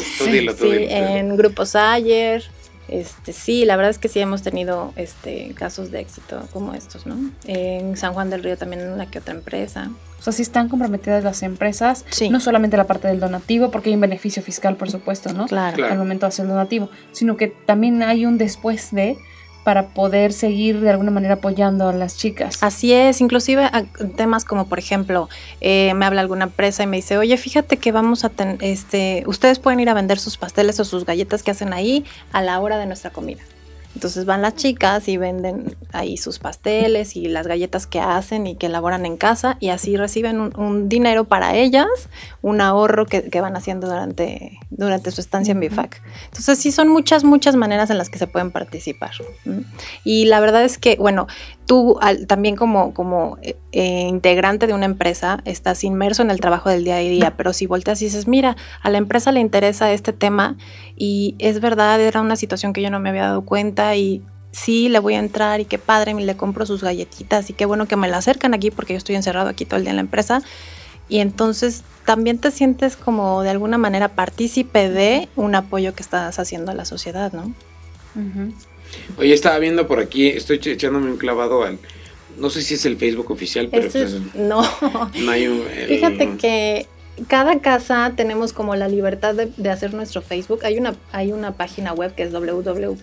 [0.00, 2.44] sí, en grupos ayer.
[2.90, 7.06] Este, sí, la verdad es que sí hemos tenido este, casos de éxito como estos,
[7.06, 7.16] ¿no?
[7.44, 9.92] En San Juan del Río también en una que otra empresa.
[10.18, 13.94] O sea, sí están comprometidas las empresas, no solamente la parte del donativo, porque hay
[13.94, 15.46] un beneficio fiscal, por supuesto, ¿no?
[15.46, 15.84] claro.
[15.84, 19.16] Al momento de hacer el donativo, sino que también hay un después de
[19.64, 22.62] para poder seguir de alguna manera apoyando a las chicas.
[22.62, 23.70] Así es, inclusive
[24.16, 25.28] temas como por ejemplo,
[25.60, 29.24] eh, me habla alguna empresa y me dice, oye, fíjate que vamos a tener, este,
[29.26, 32.60] ustedes pueden ir a vender sus pasteles o sus galletas que hacen ahí a la
[32.60, 33.42] hora de nuestra comida.
[33.94, 38.54] Entonces van las chicas y venden ahí sus pasteles y las galletas que hacen y
[38.54, 41.88] que elaboran en casa y así reciben un, dinero para ellas,
[42.40, 46.02] un ahorro que, van haciendo durante, durante su estancia en BIFAC.
[46.26, 49.10] Entonces sí son muchas, muchas maneras en las que se pueden participar.
[50.04, 51.26] Y la verdad es que, bueno,
[51.70, 56.68] tú también como, como eh, eh, integrante de una empresa estás inmerso en el trabajo
[56.68, 59.92] del día a día, pero si volteas y dices, mira, a la empresa le interesa
[59.92, 60.56] este tema
[60.96, 64.88] y es verdad, era una situación que yo no me había dado cuenta y sí,
[64.88, 67.86] le voy a entrar y qué padre, me le compro sus galletitas y qué bueno
[67.86, 70.02] que me la acercan aquí porque yo estoy encerrado aquí todo el día en la
[70.02, 70.42] empresa.
[71.08, 76.36] Y entonces también te sientes como de alguna manera partícipe de un apoyo que estás
[76.40, 77.54] haciendo a la sociedad, ¿no?
[79.18, 81.78] Oye, estaba viendo por aquí, estoy echándome un clavado al...
[82.38, 83.90] No sé si es el Facebook oficial, pero...
[83.90, 84.62] Pues, no.
[85.14, 86.86] no hay un, Fíjate que
[87.28, 90.64] cada casa tenemos como la libertad de, hacer nuestro Facebook.
[90.64, 92.96] Hay una, hay una página web que es www.bifac.org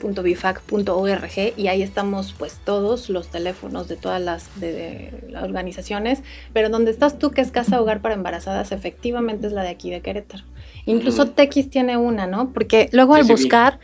[1.55, 6.23] y ahí estamos pues todos los teléfonos de todas las, de, las organizaciones,
[6.53, 9.89] pero donde estás tú, que es Casa Hogar para Embarazadas, efectivamente es la de aquí
[9.89, 10.43] de Querétaro.
[10.85, 12.53] Incluso Tex tiene una, ¿no?
[12.53, 13.79] Porque luego al buscar...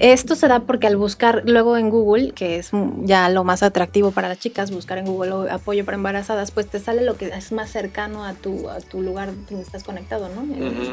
[0.00, 2.70] Esto se da porque al buscar luego en Google, que es
[3.02, 6.80] ya lo más atractivo para las chicas, buscar en Google apoyo para embarazadas, pues te
[6.80, 10.44] sale lo que es más cercano a tu, a tu lugar donde estás conectado, ¿no?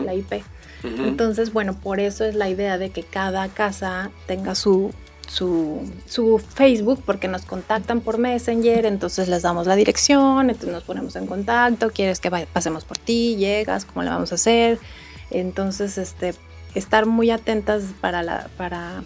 [0.03, 0.43] La IP.
[0.83, 4.91] Entonces, bueno, por eso es la idea de que cada casa tenga su,
[5.27, 10.83] su, su, Facebook porque nos contactan por Messenger, entonces les damos la dirección, entonces nos
[10.83, 14.79] ponemos en contacto, quieres que pasemos por ti, llegas, cómo le vamos a hacer.
[15.29, 16.33] Entonces, este,
[16.75, 19.03] estar muy atentas para, la, para,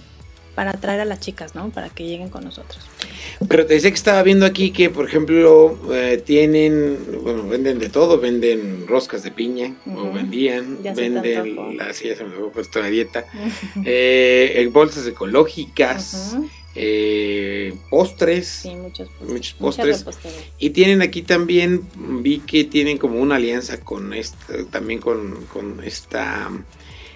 [0.56, 1.70] para atraer a las chicas, ¿no?
[1.70, 2.80] Para que lleguen con nosotros.
[3.48, 7.90] Pero te decía que estaba viendo aquí que, por ejemplo, eh, tienen, bueno, venden de
[7.90, 12.80] todo, venden roscas de piña, o vendían, venden, la, sí, ya se me había puesto
[12.80, 13.26] la dieta,
[13.86, 16.38] eh, bolsas ecológicas,
[16.76, 20.34] eh, postres, sí, muchos postres, muchos postres.
[20.58, 25.84] y tienen aquí también, vi que tienen como una alianza con esta, también con, con
[25.84, 26.50] esta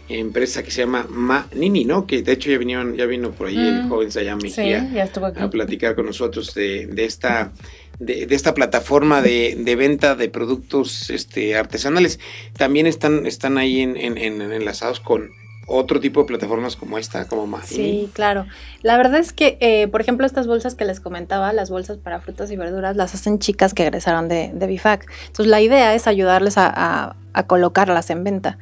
[0.10, 2.08] empresa que se llama Ma Nini, ¿no?
[2.08, 3.90] Que de hecho ya vinieron, ya vino por ahí el mm.
[3.90, 4.52] joven Sayami
[5.00, 7.52] a platicar con nosotros de, de esta
[8.00, 12.20] de, esta plataforma de, de, venta de productos este, artesanales.
[12.58, 15.32] También están, están ahí en, en, enlazados con
[15.70, 17.68] otro tipo de plataformas como esta, como más.
[17.68, 18.46] Sí, claro.
[18.82, 22.20] La verdad es que, eh, por ejemplo, estas bolsas que les comentaba, las bolsas para
[22.20, 25.06] frutas y verduras, las hacen chicas que egresaron de, de BIFAC.
[25.28, 27.16] Entonces, la idea es ayudarles a,
[27.48, 28.58] colocarlas en venta.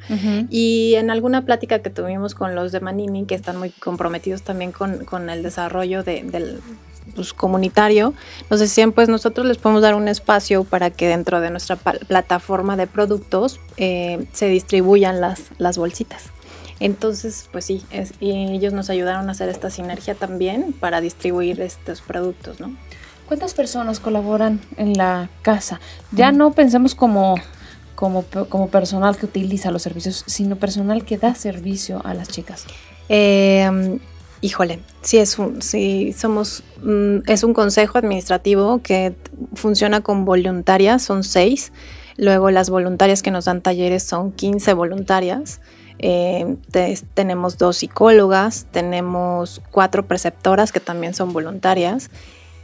[0.50, 4.70] Y en alguna plática que tuvimos con los de Manini, que están muy comprometidos también
[4.70, 6.60] con, el desarrollo del
[7.16, 8.14] pues, comunitario,
[8.50, 12.76] nos decían, pues nosotros les podemos dar un espacio para que dentro de nuestra plataforma
[12.76, 16.30] de productos eh, se distribuyan las, las bolsitas.
[16.80, 17.82] Entonces, pues sí,
[18.20, 22.76] y ellos nos ayudaron a hacer esta sinergia también para distribuir estos productos, ¿no?
[23.26, 25.80] ¿Cuántas personas colaboran en la casa?
[26.12, 27.34] Ya no pensemos como,
[27.94, 32.64] como, como personal que utiliza los servicios, sino personal que da servicio a las chicas.
[33.08, 33.98] Em,
[34.40, 39.14] híjole, sí es un, sí somos, mm, es un consejo administrativo que
[39.54, 41.72] funciona con voluntarias, son seis.
[42.16, 45.60] Luego las voluntarias que nos dan talleres son 15 voluntarias.
[46.00, 46.56] Eh,
[47.14, 52.10] tenemos dos psicólogas, tenemos cuatro preceptoras que también son voluntarias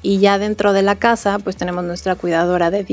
[0.03, 2.85] Y ya dentro de la casa, pues tenemos nuestra cuidadora de,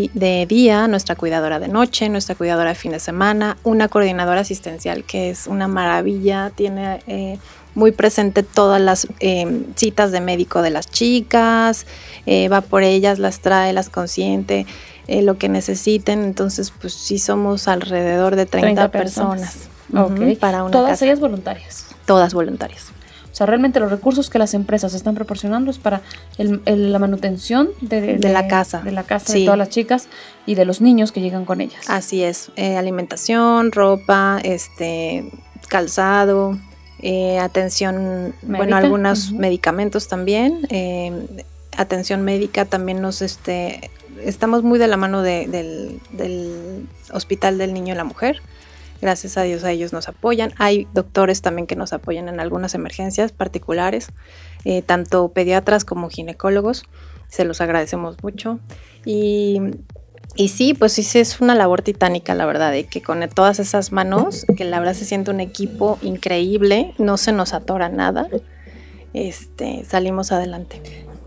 [0.47, 5.29] día, nuestra cuidadora de noche, nuestra cuidadora de fin de semana, una coordinadora asistencial que
[5.29, 7.37] es una maravilla, tiene eh,
[7.75, 11.85] muy presente todas las eh, citas de médico de las chicas,
[12.25, 14.65] eh, va por ellas, las trae, las consiente,
[15.07, 16.23] lo que necesiten.
[16.23, 19.70] Entonces, pues sí somos alrededor de 30, personas.
[20.39, 21.87] Para una Todas ellas voluntarias.
[22.05, 22.91] Todas voluntarias.
[23.31, 26.01] O sea, realmente los recursos que las empresas están proporcionando es para
[26.37, 28.79] la manutención de, la casa.
[28.79, 30.09] De la casa de todas las chicas
[30.45, 31.81] y de los niños que llegan con ellas.
[31.87, 32.51] Así es.
[32.57, 35.31] Eh, alimentación, ropa, este,
[35.69, 36.57] calzado,
[36.99, 40.67] eh, atención, bueno, algunos medicamentos también.
[40.69, 41.45] Eh,
[41.77, 43.91] atención médica también nos, este,
[44.25, 48.41] estamos muy de la mano del, del Hospital del Niño y la Mujer.
[49.01, 50.53] Gracias a Dios a ellos nos apoyan.
[50.57, 54.09] Hay doctores también que nos apoyan en algunas emergencias particulares,
[54.63, 56.83] eh, tanto pediatras como ginecólogos.
[57.27, 58.59] Se los agradecemos mucho.
[59.03, 59.59] Y,
[60.47, 64.45] sí, pues sí, es una labor titánica, la verdad, de que con todas esas manos,
[64.55, 68.27] que la verdad se siente un equipo increíble, no se nos atora nada,
[69.13, 70.81] este, salimos adelante.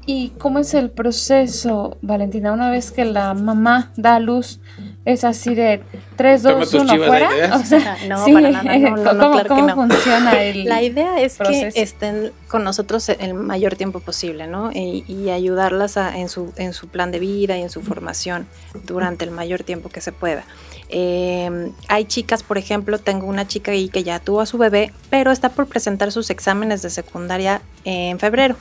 [0.06, 2.52] ¿Y cómo es el proceso, Valentina?
[2.52, 4.60] Una vez que la mamá da a luz,
[5.04, 5.82] es así de
[6.16, 7.30] 3, 2, 1 fuera.
[7.54, 11.38] O sea, no, para nada, no, no, ¿Cómo, claro ¿cómo funciona el La idea es
[11.38, 14.72] que estén con nosotros el mayor tiempo posible, ¿no?
[14.72, 18.46] Y, y ayudarlas a, en, su, en su plan de vida y en su formación
[18.84, 20.44] durante el mayor tiempo que se pueda.
[20.88, 24.92] Eh, hay chicas, por ejemplo, tengo una chica ahí que ya tuvo a su bebé,
[25.10, 28.56] pero está por presentar sus exámenes de secundaria en febrero.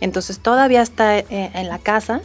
[0.00, 2.20] Entonces todavía está eh, en la casa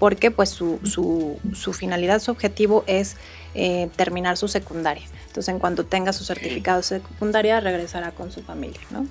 [0.00, 3.16] porque pues su, su, finalidad, su objetivo es
[3.54, 5.04] eh, terminar su secundaria.
[5.26, 9.06] Entonces en cuanto tenga su certificado de secundaria regresará con su familia, ¿no?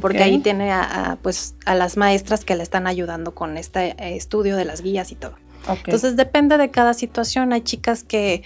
[0.00, 4.16] Porque ahí tiene a, pues, a las maestras que le están ayudando con este eh,
[4.16, 5.34] estudio de las guías y todo.
[5.68, 7.52] Entonces depende de cada situación.
[7.52, 8.42] Hay chicas que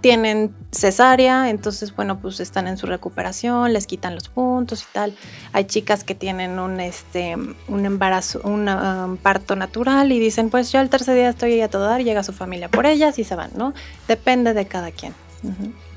[0.00, 5.14] tienen cesárea, entonces bueno, pues están en su recuperación, les quitan los puntos y tal.
[5.52, 7.36] Hay chicas que tienen un este
[7.68, 11.68] un embarazo, un um, parto natural y dicen, pues yo el tercer día estoy a
[11.68, 13.74] todo dar, llega su familia por ellas y se van, ¿no?
[14.08, 15.14] Depende de cada quien.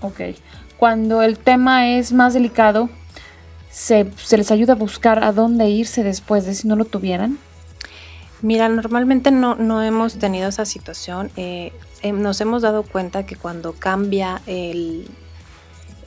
[0.01, 0.21] Ok.
[0.77, 2.89] Cuando el tema es más delicado,
[3.69, 7.37] ¿se, ¿se les ayuda a buscar a dónde irse después de si no lo tuvieran?
[8.43, 11.31] Mira, normalmente no, no hemos tenido esa situación.
[11.35, 11.71] Eh,
[12.03, 15.07] Em, nos hemos dado cuenta que cuando cambia el,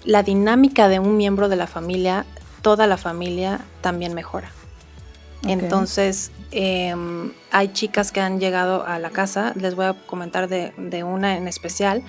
[0.04, 2.26] la dinámica de un miembro de la familia,
[2.60, 4.52] toda la familia también mejora.
[5.48, 10.72] Entonces, em, hay chicas que han llegado a la casa, les voy a comentar de,
[10.76, 12.02] de una en especial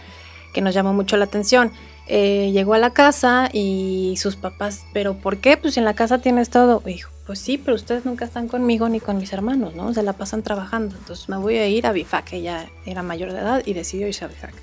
[0.53, 1.71] que nos llamó mucho la atención.
[2.07, 5.55] Eh, llegó a la casa y sus papás, ¿pero por qué?
[5.55, 6.81] Pues en la casa tienes todo.
[6.85, 9.93] Hijo, pues sí, pero ustedes nunca están conmigo ni con mis hermanos, ¿no?
[9.93, 10.95] Se la pasan trabajando.
[10.97, 14.23] Entonces me voy a ir a Bifac, ella era mayor de edad y decidió irse
[14.23, 14.53] a Bifac.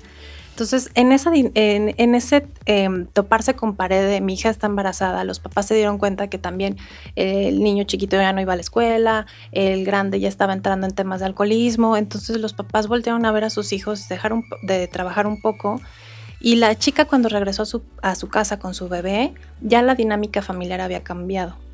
[0.49, 5.67] Entonces, en, esa, ese em, toparse con pared de mi hija está embarazada, los papás
[5.67, 6.77] se dieron cuenta que también
[7.17, 10.95] el niño chiquito ya no iba a la escuela, el grande ya estaba entrando en
[10.95, 15.27] temas de alcoholismo, entonces los papás voltearon a ver a sus hijos, dejaron de trabajar
[15.27, 15.81] un poco
[16.39, 17.63] y la chica cuando regresó
[18.01, 21.64] a su casa con su bebé, ya la dinámica familiar había cambiado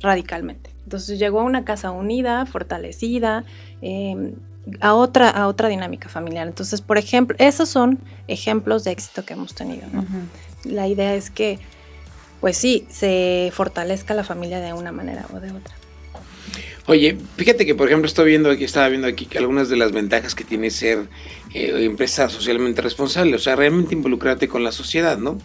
[0.00, 0.70] radicalmente.
[0.84, 3.44] Entonces llegó a una casa unida, fortalecida,
[3.82, 4.32] em,
[4.80, 6.46] a, otra, a otra dinámica familiar.
[6.46, 9.86] Entonces, por ejemplo, esos son ejemplos de éxito que hemos tenido.
[10.64, 11.58] La idea es que,
[12.40, 15.74] pues sí, se fortalezca la familia de una manera o de otra.
[16.88, 19.92] Oye, fíjate que por ejemplo estoy viendo aquí, estaba viendo aquí que algunas de las
[19.92, 21.06] ventajas que tiene ser
[21.54, 25.38] eh, empresa socialmente responsable, o sea, realmente involucrarte con la sociedad, ¿no?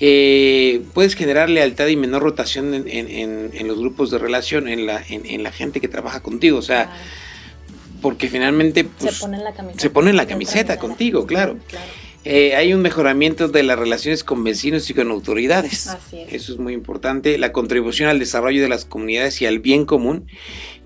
[0.00, 5.42] Eh, puedes generar lealtad y menor rotación en, los grupos de relación, en la, en,
[5.42, 6.92] la gente que trabaja contigo, o sea,
[8.02, 11.56] porque finalmente se pues, pone la camiseta, se pone la camiseta contigo, claro.
[12.28, 15.86] Eh, hay un mejoramiento de las relaciones con vecinos y con autoridades.
[15.86, 16.32] Así es.
[16.32, 17.38] Eso es muy importante.
[17.38, 20.26] La contribución al desarrollo de las comunidades y al bien común,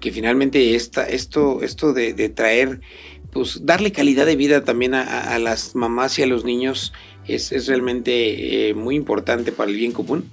[0.01, 2.83] que finalmente esta, esto, esto de, traer,
[3.33, 6.93] pues darle calidad de vida también a, las mamás y a los niños
[7.27, 10.31] es, realmente eh, muy importante para el bien común.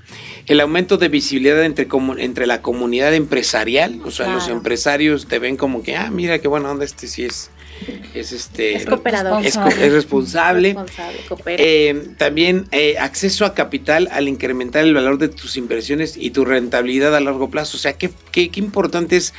[0.48, 5.58] El aumento de visibilidad entre, entre la comunidad empresarial, o sea, los empresarios te ven
[5.58, 7.52] como que, ah, mira qué buena onda, este sí es
[8.14, 9.56] es este es cooperador es,
[9.92, 10.76] responsable,
[11.46, 16.46] eh, también eh, acceso a capital al incrementar el valor de tus inversiones y tu
[16.46, 17.78] rentabilidad a largo plazo.
[17.78, 19.34] O sea qué, qué, qué importante es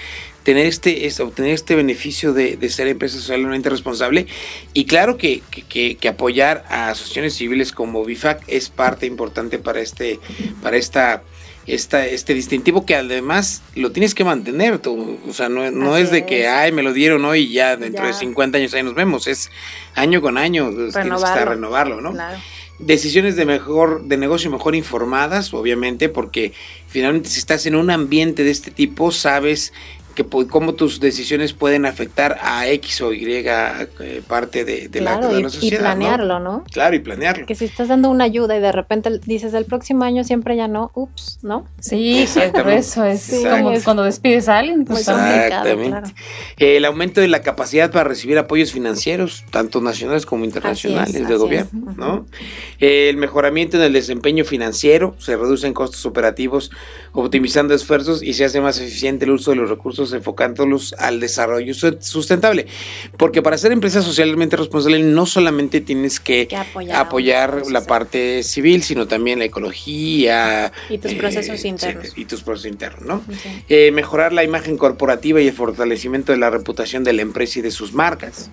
[0.48, 4.26] tener este, es, obtener este beneficio de, ser empresa socialmente responsable.
[4.72, 10.18] Y claro que, que, apoyar a asociaciones civiles como BIFAC es parte importante para este,
[10.62, 11.22] para esta
[11.66, 14.78] esta, este distintivo que además lo tienes que mantener.
[14.78, 15.18] Tú.
[15.28, 18.06] O sea, no, no es de que, ay, me lo dieron hoy y ya dentro
[18.06, 19.26] de 50 años ahí nos vemos.
[19.26, 19.50] Es
[19.96, 22.12] año con año, tienes que estar renovarlo, ¿no?
[22.12, 22.38] Claro
[22.78, 26.52] decisiones de mejor de negocio mejor informadas, obviamente, porque
[26.86, 29.72] finalmente si estás en un ambiente de este tipo, sabes
[30.18, 35.42] que cómo tus decisiones pueden afectar a X o Y eh, parte de, la, de
[35.42, 35.78] la, sociedad.
[35.78, 36.64] Y planearlo, ¿no?
[36.72, 37.46] Claro, y planearlo.
[37.46, 40.66] Que si estás dando una ayuda y de repente dices el próximo año siempre ya
[40.66, 41.66] no, ups, ¿no?
[41.78, 44.84] Sí, eso es como cuando despides a alguien.
[44.84, 46.14] Pues Exactamente.
[46.56, 51.94] El aumento de la capacidad para recibir apoyos financieros, tanto nacionales como internacionales de gobierno,
[51.96, 52.26] ¿no?
[52.80, 56.72] El mejoramiento en el desempeño financiero, se reducen costos operativos
[57.12, 61.74] optimizando esfuerzos y se hace más eficiente el uso de los recursos enfocándolos al desarrollo
[61.74, 62.66] sustentable.
[63.16, 66.48] Porque para ser empresa socialmente responsable no solamente tienes que,
[66.94, 70.72] apoyar, la parte civil, sino también la ecología.
[70.88, 72.12] Y tus procesos eh, internos.
[72.16, 73.22] y tus procesos internos, ¿no?
[73.68, 77.62] Eh, mejorar la imagen corporativa y el fortalecimiento de la reputación de la empresa y
[77.62, 78.50] de sus marcas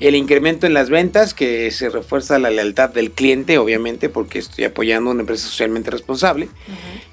[0.00, 4.64] el incremento en las ventas, que se refuerza la lealtad del cliente, obviamente, porque estoy
[4.64, 6.48] apoyando una empresa socialmente responsable,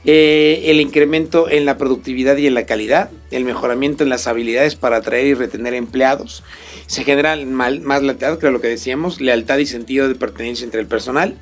[0.04, 4.76] eh, el incremento en la productividad y en la calidad, el mejoramiento en las habilidades
[4.76, 6.44] para atraer y retener empleados,
[6.88, 10.88] se genera más lealtad, creo lo que decíamos, lealtad y sentido de pertenencia entre el
[10.88, 11.36] personal.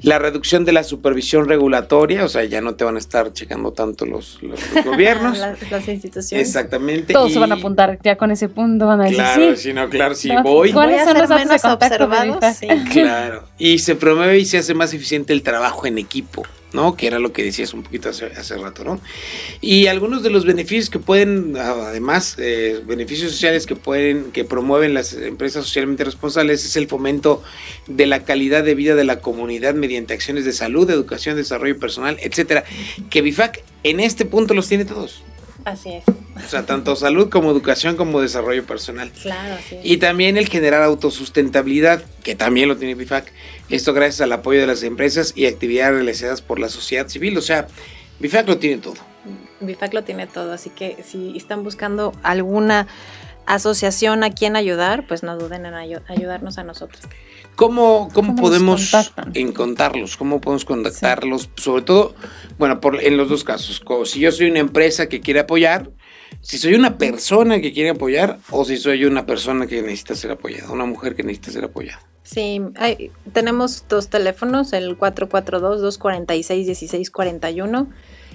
[0.00, 3.72] La reducción de la supervisión regulatoria, o sea, ya no te van a estar checando
[3.72, 4.38] tanto los,
[4.84, 5.36] gobiernos.
[5.38, 6.46] las, instituciones.
[6.46, 7.12] Exactamente.
[7.12, 9.16] Todos se van a apuntar ya con ese punto, van a decir.
[9.18, 10.72] Claro, sí, no, claro, sí, voy.
[10.72, 12.56] ¿Cuáles son los menos observados?
[12.56, 12.68] Sí.
[12.92, 13.42] Claro.
[13.58, 16.44] Y se promueve y se hace más eficiente el trabajo en equipo.
[16.72, 16.96] ¿No?
[16.96, 19.00] Que era lo que decías un poquito hace, hace rato, ¿no?
[19.60, 24.94] Y algunos de los beneficios que pueden, además, eh, beneficios sociales que pueden, que promueven
[24.94, 27.42] las empresas socialmente responsables es el fomento
[27.86, 32.18] de la calidad de vida de la comunidad mediante acciones de salud, educación, desarrollo personal,
[32.20, 32.64] etcétera.
[33.10, 35.22] Que BIFAC en este punto los tiene todos.
[35.68, 36.04] Así es.
[36.08, 39.10] O sea, tanto salud como educación como desarrollo personal.
[39.22, 39.80] Claro, así es.
[39.84, 43.30] Y también el generar autosustentabilidad, que también lo tiene BIFAC.
[43.68, 47.36] Esto gracias al apoyo de las empresas y actividades realizadas por la sociedad civil.
[47.36, 47.66] O sea,
[48.20, 48.96] BIFAC lo tiene todo.
[49.60, 52.86] BIFAC lo tiene todo, así que si están buscando alguna
[53.44, 57.02] asociación a quien ayudar, pues no duden en ayudarnos a nosotros.
[57.58, 60.16] ¿Cómo, cómo, podemos encontrarlos?
[60.16, 61.50] ¿Cómo podemos contactarlos?
[61.56, 62.14] Sobre todo,
[62.56, 63.82] bueno, por, en los dos casos.
[64.04, 65.90] Si yo soy una empresa que quiere apoyar,
[66.40, 70.30] si soy una persona que quiere apoyar o si soy una persona que necesita ser
[70.30, 72.00] apoyada, una mujer que necesita ser apoyada.
[72.22, 72.62] Sí,
[73.32, 77.88] tenemos dos teléfonos, el 442-246-1641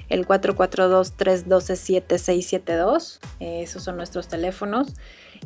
[0.09, 3.19] el 442-312-7672.
[3.39, 4.95] Eh, esos son nuestros teléfonos.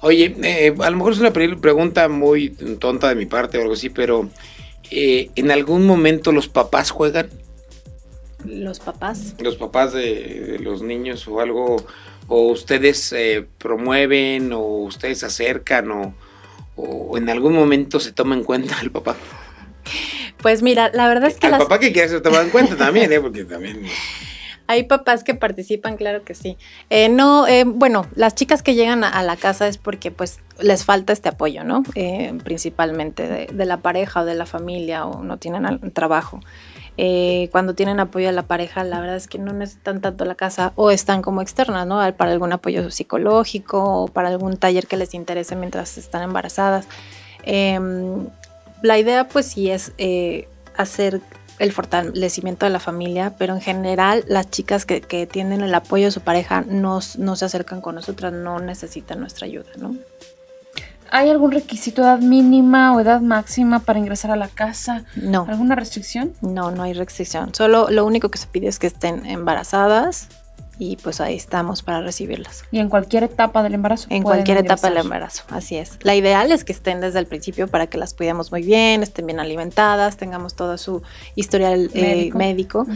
[0.00, 3.74] Oye, eh, a lo mejor es una pregunta muy tonta de mi parte o algo
[3.74, 4.28] así, pero
[4.90, 7.28] eh, ¿en algún momento los papás juegan?
[8.44, 9.34] Los papás.
[9.38, 11.76] Los papás de, los niños o algo,
[12.28, 16.14] o ustedes eh, promueven o ustedes acercan o,
[16.76, 19.16] o, en algún momento se toma en cuenta el papá.
[20.40, 21.46] Pues mira, la verdad es que...
[21.46, 21.62] El las...
[21.62, 23.20] papá que quiere ser tomado en cuenta también, ¿eh?
[23.20, 23.82] Porque también...
[24.66, 26.56] Hay papás que participan, claro que sí.
[26.88, 30.86] Eh, no, eh, bueno, las chicas que llegan a, la casa es porque pues les
[30.86, 31.82] falta este apoyo, ¿no?
[31.94, 36.40] Eh, principalmente de, de, la pareja o de la familia o no tienen trabajo.
[37.50, 40.72] Cuando tienen apoyo de la pareja, la verdad es que no necesitan tanto la casa
[40.76, 42.00] o están como externas, ¿no?
[42.16, 46.86] Para algún apoyo psicológico o para algún taller que les interese mientras están embarazadas.
[47.42, 48.26] Em,
[48.82, 49.92] la idea pues sí es
[50.76, 51.20] hacer
[51.58, 56.10] el fortalecimiento de la familia, pero en general las chicas que, tienen el apoyo de
[56.10, 59.94] su pareja no, no, se acercan con nosotras, no necesitan nuestra ayuda, ¿no?
[61.16, 65.04] ¿Hay algún requisito de edad mínima o edad máxima para ingresar a la casa?
[65.14, 65.46] No.
[65.48, 66.32] ¿Alguna restricción?
[66.40, 67.54] No, no hay restricción.
[67.54, 70.26] Solo lo único que se pide es que estén embarazadas,
[70.78, 72.64] y pues ahí estamos para recibirlas.
[72.70, 74.06] Y en cualquier etapa del embarazo.
[74.10, 75.98] En cualquier etapa del embarazo, así es.
[76.02, 79.26] La ideal es que estén desde el principio para que las cuidemos muy bien, estén
[79.26, 81.02] bien alimentadas, tengamos todo su
[81.34, 82.86] historial eh, médico,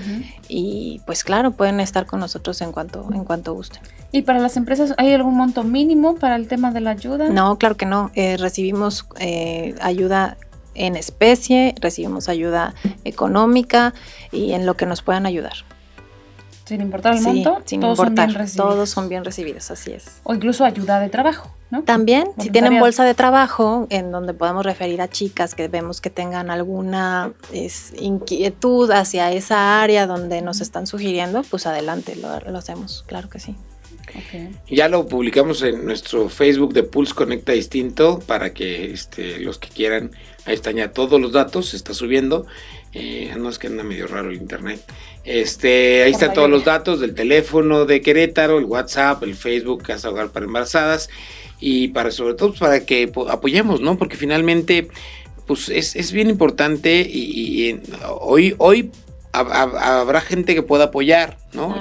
[0.48, 3.82] y pues claro, pueden estar con nosotros en cuanto, en cuanto gusten.
[4.10, 7.28] ¿Y para las empresas hay algún monto mínimo para el tema de la ayuda?
[7.28, 8.10] No, claro que no.
[8.14, 10.38] Eh, recibimos eh, ayuda
[10.74, 12.74] en especie, recibimos ayuda
[13.04, 13.94] económica
[14.32, 15.64] y en lo que nos puedan ayudar.
[16.68, 18.56] Sin importar el monto, sin todos son bien recibidos.
[18.56, 20.20] Todos son bien recibidos, así es.
[20.22, 21.82] O incluso ayuda de trabajo, ¿no?
[21.82, 26.10] También, si tienen bolsa de trabajo, en donde podemos referir a chicas que vemos que
[26.10, 27.32] tengan alguna
[27.98, 33.56] inquietud hacia esa área donde nos están sugiriendo, pues adelante, lo, hacemos, claro que sí.
[34.68, 39.68] Ya lo publicamos en nuestro Facebook de Pulse Conecta Distinto para que este, los que
[39.68, 40.10] quieran,
[40.44, 42.44] ahí están ya todos los datos, se está subiendo.
[42.94, 44.80] Eh, no es que anda medio raro el internet.
[45.24, 50.08] Este, ahí están todos los datos del teléfono de Querétaro, el WhatsApp, el Facebook, Casa
[50.10, 51.10] Hogar para Embarazadas
[51.60, 53.98] y para sobre todo pues, para que apoyemos, ¿no?
[53.98, 54.88] Porque finalmente
[55.46, 57.80] pues es, bien importante y,
[58.20, 58.90] hoy hoy
[59.32, 61.74] habrá gente que pueda apoyar, ¿no?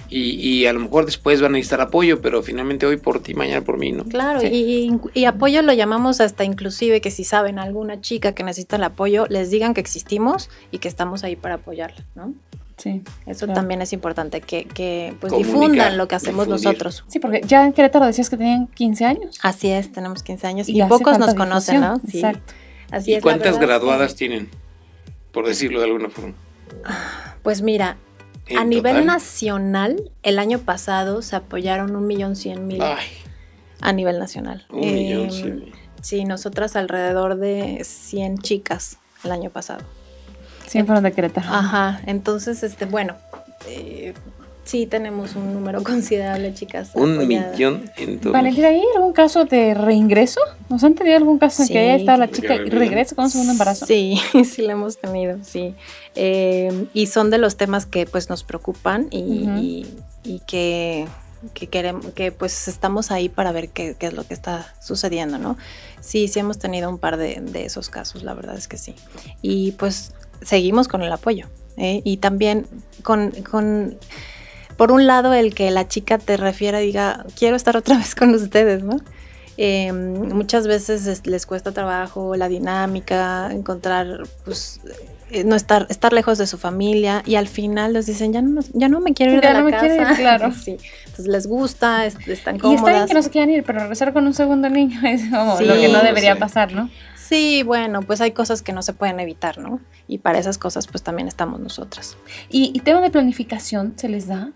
[0.11, 3.77] a lo mejor después van a necesitar apoyo, pero finalmente hoy por ti, mañana por
[3.77, 4.03] mí, ¿no?
[4.03, 8.83] Claro, y, apoyo lo llamamos hasta inclusive que si saben alguna chica que necesita el
[8.83, 12.33] apoyo, les digan que existimos y que estamos ahí para apoyarla, ¿no?
[12.77, 13.03] Sí.
[13.27, 17.05] Eso también es importante, que, que pues difundan lo que hacemos nosotros.
[17.07, 19.39] Sí, porque ya en Querétaro decías que tenían 15 años.
[19.43, 22.01] Así es, tenemos 15 años y, pocos nos conocen, ¿no?
[22.07, 22.17] Sí.
[22.17, 22.53] Exacto.
[22.89, 24.49] Así ¿Y cuántas graduadas tienen?
[25.31, 26.33] Por decirlo de alguna forma.
[27.43, 27.97] Pues mira,
[28.57, 32.81] a nivel nacional, el año pasado se apoyaron un millón cien mil.
[33.81, 34.65] A nivel nacional.
[34.69, 39.83] Un millón em, cien Sí, nosotras alrededor de 100 chicas el año pasado.
[40.67, 41.47] 100 fueron de Querétaro.
[41.49, 43.15] Ajá, entonces, este, bueno,
[43.67, 44.13] eh,
[44.63, 46.91] sí tenemos un número considerable, chicas.
[46.93, 48.33] Un millón en todo.
[48.33, 50.39] Valentina, ¿hay algún caso de reingreso?
[50.69, 53.31] ¿Nos han tenido algún caso en que haya estado la chica y regrese con un
[53.31, 53.85] segundo embarazo?
[53.91, 55.75] Sí, sí lo hemos tenido, sí.
[56.15, 59.85] Eh, y son de los temas que pues nos preocupan y,
[60.47, 61.07] que,
[61.69, 65.57] queremos, que pues estamos ahí para ver qué, es lo que está sucediendo, ¿no?
[65.99, 68.95] Sí, sí hemos tenido un par de, esos casos, la verdad es que sí.
[69.41, 71.47] Y pues seguimos con el apoyo.
[71.77, 72.01] ¿eh?
[72.03, 72.67] Y también
[73.03, 73.97] con, con
[74.81, 78.15] por un lado, el que la chica te refiera y diga, quiero estar otra vez
[78.15, 78.99] con ustedes, ¿no?
[79.55, 84.81] Em, muchas veces les cuesta trabajo la dinámica, encontrar, pues,
[85.29, 88.61] eh, no estar, estar lejos de su familia y al final les dicen, ya no,
[88.73, 90.15] ya no me quiero ir de la me casa.
[90.17, 90.51] claro.
[90.51, 90.77] sí.
[91.05, 92.81] Entonces les gusta, están cómodas.
[92.81, 95.29] Y está bien que no se quieran ir, pero regresar con un segundo niño es
[95.29, 96.89] como lo que no debería pasar, ¿no?
[97.31, 99.79] Sí, bueno, pues hay cosas que no se pueden evitar, ¿no?
[100.05, 102.17] Y para esas cosas pues también estamos nosotras.
[102.49, 104.51] ¿Y, tema de planificación se les da?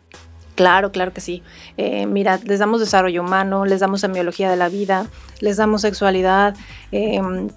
[0.56, 1.42] Claro, claro que sí.
[1.78, 5.08] Eh, mira, les damos desarrollo humano, les damos semiología de la vida,
[5.40, 6.54] les damos sexualidad.
[6.92, 7.48] Em,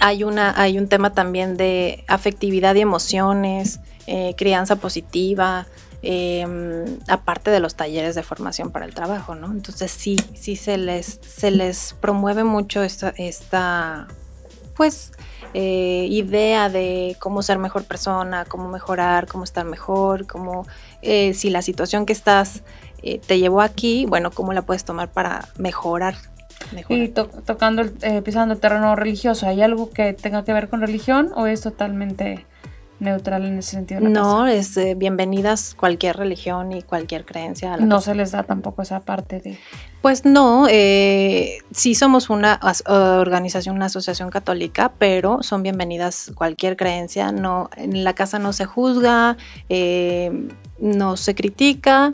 [0.00, 3.78] hay, una, hay un tema también de afectividad y emociones,
[4.08, 5.68] eh, crianza positiva,
[6.02, 9.52] em, aparte de los talleres de formación para el trabajo, ¿no?
[9.52, 14.08] Entonces sí, sí se les, se les promueve mucho esta, esta
[14.74, 15.12] pues,
[15.54, 20.66] eh, idea de cómo ser mejor persona, cómo mejorar, cómo estar mejor, cómo,
[21.02, 22.62] eh, si la situación que estás
[23.02, 26.16] eh, te llevó aquí, bueno, cómo la puedes tomar para mejorar.
[26.88, 31.30] Y tocando, el, pisando el terreno religioso, ¿hay algo que tenga que ver con religión
[31.36, 32.46] o es totalmente
[33.04, 34.00] neutral en ese sentido?
[34.00, 37.76] no, es bienvenidas cualquier religión y cualquier creencia.
[37.76, 39.58] no se les da tampoco esa parte de...
[40.02, 47.32] Pues no, eh, sí somos una organización, una asociación católica, pero son bienvenidas cualquier creencia.
[47.32, 49.38] No, en la casa no se juzga,
[49.70, 50.48] eh,
[50.78, 52.12] no se critica,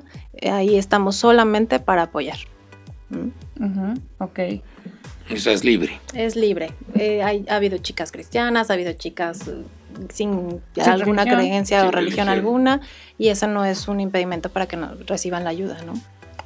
[0.52, 2.38] ahí estamos solamente para apoyar.
[3.08, 3.94] ¿Mm?
[4.18, 4.38] ok.
[5.28, 6.00] Eso es libre.
[6.14, 6.72] Es libre.
[6.94, 9.50] Eh, ha habido chicas cristianas, ha habido chicas
[10.12, 12.80] sin, alguna creencia o religión, alguna
[13.18, 15.94] y eso no es un impedimento para que no reciban la ayuda, ¿no?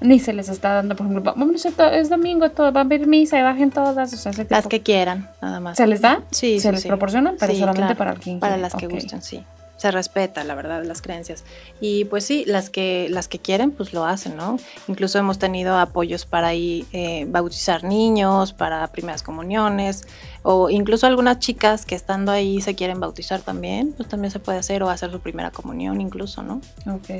[0.00, 3.38] Ni se les está dando, por ejemplo, vamos es domingo, todo, van a ver misa
[3.38, 5.76] y bajen todas, o sea, las que quieran, nada más.
[5.76, 6.22] ¿Se les da?
[6.30, 7.34] Sí, ¿Se les proporciona?
[7.38, 9.44] Pero solamente para quien Para las que gusten, sí
[9.76, 11.44] se respeta, la verdad, las creencias.
[11.80, 14.58] Y pues sí, las que, las que quieren, pues lo hacen, ¿no?
[14.88, 20.06] Incluso hemos tenido apoyos para ahí eh, bautizar niños, para primeras comuniones,
[20.42, 24.58] o incluso algunas chicas que estando ahí se quieren bautizar también, pues también se puede
[24.58, 26.60] hacer o hacer su primera comunión incluso, ¿no?
[26.86, 27.10] Ok.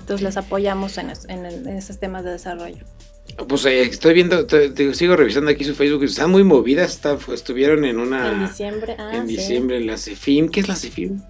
[0.00, 2.84] Entonces les apoyamos en, en, esos temas de desarrollo.
[3.48, 4.46] Pues eh, estoy viendo,
[4.92, 7.00] sigo revisando aquí su Facebook, están muy movidas,
[7.32, 8.30] estuvieron en una...
[8.30, 11.20] En diciembre, ah, En diciembre, en la CEFIM, ¿qué es la CEFIM?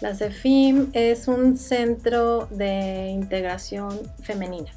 [0.00, 4.70] La CEFIM es un centro de integración femenina.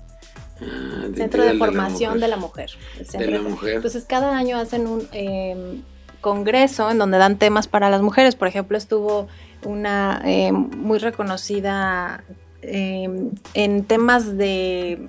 [0.61, 2.71] Ah, centro de, formación de la mujer.
[3.17, 3.75] de la mujer.
[3.75, 5.81] Entonces cada año hacen un em,
[6.21, 8.35] congreso en donde dan temas para las mujeres.
[8.35, 9.27] Por ejemplo, estuvo
[9.65, 12.23] una em, muy reconocida
[12.61, 15.07] em, en temas de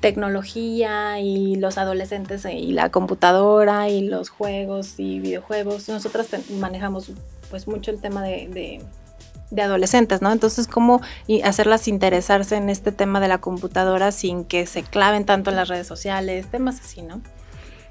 [0.00, 5.88] tecnología y los adolescentes y la computadora y los juegos y videojuegos.
[5.88, 6.28] Nosotras
[6.58, 7.10] manejamos
[7.50, 8.80] pues mucho el tema de,
[9.50, 10.30] de, adolescentes, ¿no?
[10.30, 11.00] Entonces, ¿cómo
[11.42, 15.68] hacerlas interesarse en este tema de la computadora sin que se claven tanto en las
[15.68, 16.46] redes sociales?
[16.48, 17.20] Temas así, ¿no?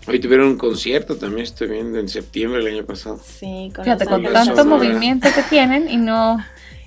[0.08, 3.20] Hoy tuvieron un concierto también, estoy viendo, en septiembre del año pasado.
[3.22, 6.38] Sí, con Fíjate, con tanto movimiento que tienen y no...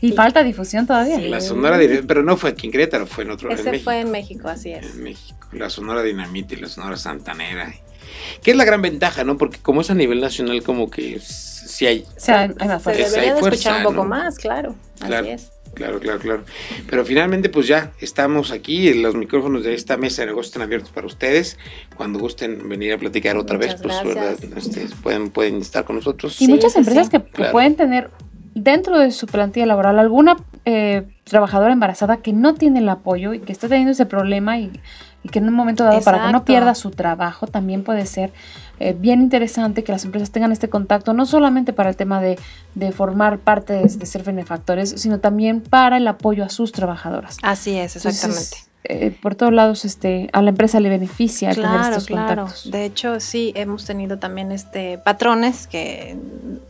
[0.01, 1.19] Y falta difusión todavía.
[1.21, 3.85] La Sonora Dinamita, pero no fue aquí en Querétaro, fue en otro Ese en México.
[3.85, 4.95] fue en México, así es.
[4.95, 7.73] En México, la Sonora Dinamita y la Sonora Santanera.
[8.43, 9.37] Que es la gran ventaja, ¿no?
[9.37, 12.05] Porque como es a nivel nacional, como que sí hay.
[12.17, 14.75] O sea, se debería de escuchar un poco más, claro.
[15.01, 15.53] Así es.
[15.75, 16.45] Claro, claro, claro.
[16.89, 18.93] Pero finalmente, pues ya estamos aquí.
[18.95, 21.59] Los micrófonos de esta mesa de negocios están abiertos para ustedes.
[21.97, 24.37] Cuando gusten venir a platicar otra vez, pues ¿verdad?
[24.57, 26.41] Este, pueden, pueden estar con nosotros.
[26.41, 28.11] Y muchas empresas que pueden tener
[28.55, 33.41] dentro de su plantilla laboral alguna eh, trabajadora embarazada que no tiene el apoyo y
[33.41, 34.73] que está teniendo ese problema y,
[35.31, 38.33] que en un momento dado para que no pierda su trabajo también puede ser
[38.79, 42.39] eh, bien interesante que las empresas tengan este contacto no solamente para el tema de,
[42.93, 47.37] formar parte de, ser benefactores sino también para el apoyo a sus trabajadoras.
[47.43, 52.07] Así es exactamente eh, por todos lados este a la empresa le beneficia tener estos
[52.07, 52.43] claro.
[52.43, 52.71] contactos.
[52.71, 56.17] De hecho, sí hemos tenido también este patrones que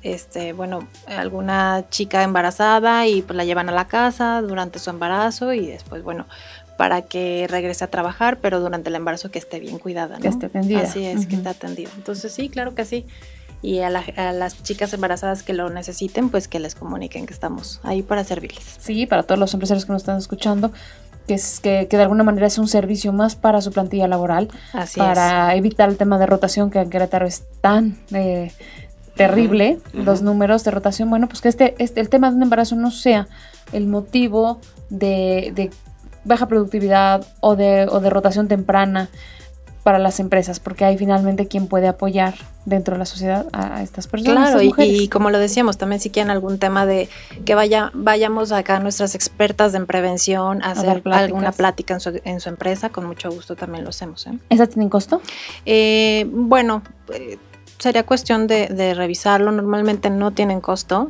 [0.03, 5.53] este bueno, alguna chica embarazada y pues la llevan a la casa durante su embarazo
[5.53, 6.27] y después bueno,
[6.77, 10.23] para que regrese a trabajar, pero durante el embarazo que esté bien cuidada, ¿no?
[10.23, 10.81] Que esté atendida.
[10.81, 11.91] Así es, que esté atendida.
[11.95, 13.05] Entonces, sí, claro que sí.
[13.61, 17.81] Y a, a, las chicas embarazadas que lo necesiten, pues que les comuniquen que estamos
[17.83, 18.79] ahí para servirles.
[18.81, 20.73] Sí, para todos los empresarios que nos están escuchando,
[21.27, 24.49] que, es, que, de alguna manera es un servicio más para su plantilla laboral,
[24.97, 28.53] para evitar el tema de rotación que en Querétaro es tan eh,
[29.15, 32.77] terrible, los números de rotación, bueno, pues que este, este, el tema de un embarazo
[32.77, 33.29] no sea
[33.73, 35.71] el motivo de, de
[36.25, 39.09] baja productividad o de, o de rotación temprana
[39.83, 42.35] para las empresas, porque hay finalmente quien puede apoyar
[42.67, 44.51] dentro de la sociedad a, estas personas.
[44.51, 47.09] Claro, y, como lo decíamos, también si quieren algún tema de
[47.47, 52.41] que vaya, vayamos acá nuestras expertas en prevención a, hacer alguna plática en su, en
[52.41, 54.27] su, empresa, con mucho gusto también lo hacemos.
[54.27, 54.39] ¿eh?
[54.51, 55.23] ¿Esa tiene costo?
[55.65, 56.83] Eh, bueno,
[57.15, 57.39] eh,
[57.79, 61.09] sería cuestión de, de revisarlo, normalmente no tienen costo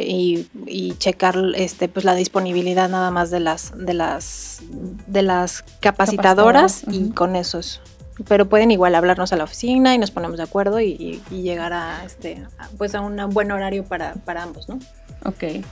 [0.00, 4.62] y, checar este pues la disponibilidad nada más de las de las
[5.06, 7.80] de las capacitadoras y con eso es
[8.28, 12.04] pero pueden igual hablarnos a la oficina y nos ponemos de acuerdo y, llegar a
[12.04, 12.42] este
[12.78, 14.78] pues a un buen horario para, para ambos, ¿no?
[15.24, 15.64] Ok.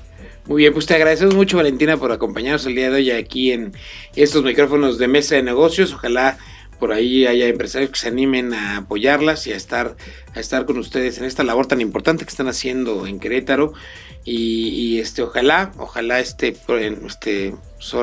[0.46, 3.72] Muy bien, pues te agradecemos mucho Valentina por acompañarnos el día de hoy aquí en
[4.16, 5.92] estos micrófonos de mesa de negocios.
[5.92, 6.38] Ojalá
[6.78, 9.96] por ahí haya empresarios que se animen a apoyarlas y a estar,
[10.34, 13.74] a estar con ustedes en esta labor tan importante que están haciendo en Querétaro.
[14.24, 16.56] Y, este, ojalá, ojalá este,
[17.06, 17.54] este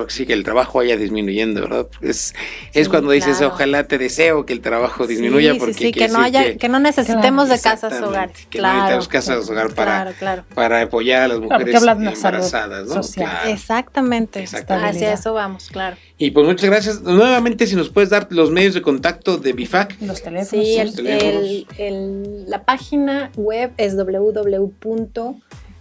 [0.07, 1.87] sí que el trabajo vaya disminuyendo, ¿verdad?
[2.01, 2.33] Es,
[2.73, 6.57] es cuando dices, ojalá te deseo que el trabajo disminuya porque sí, que no haya,
[6.57, 10.13] que, no necesitemos de casas hogar, que no necesitemos casas hogar para,
[10.53, 13.01] para apoyar a las mujeres embarazadas, ¿no?
[13.47, 15.97] Exactamente, hacia eso vamos, claro.
[16.19, 17.01] Y pues muchas gracias.
[17.01, 20.01] Nuevamente, si nos puedes dar los medios de contacto de BIFAC.
[20.01, 20.65] Los teléfonos.
[20.65, 21.67] Sí,
[22.47, 24.71] la página web es www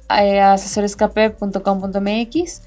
[0.09, 2.63] www.asesorescape.com.mx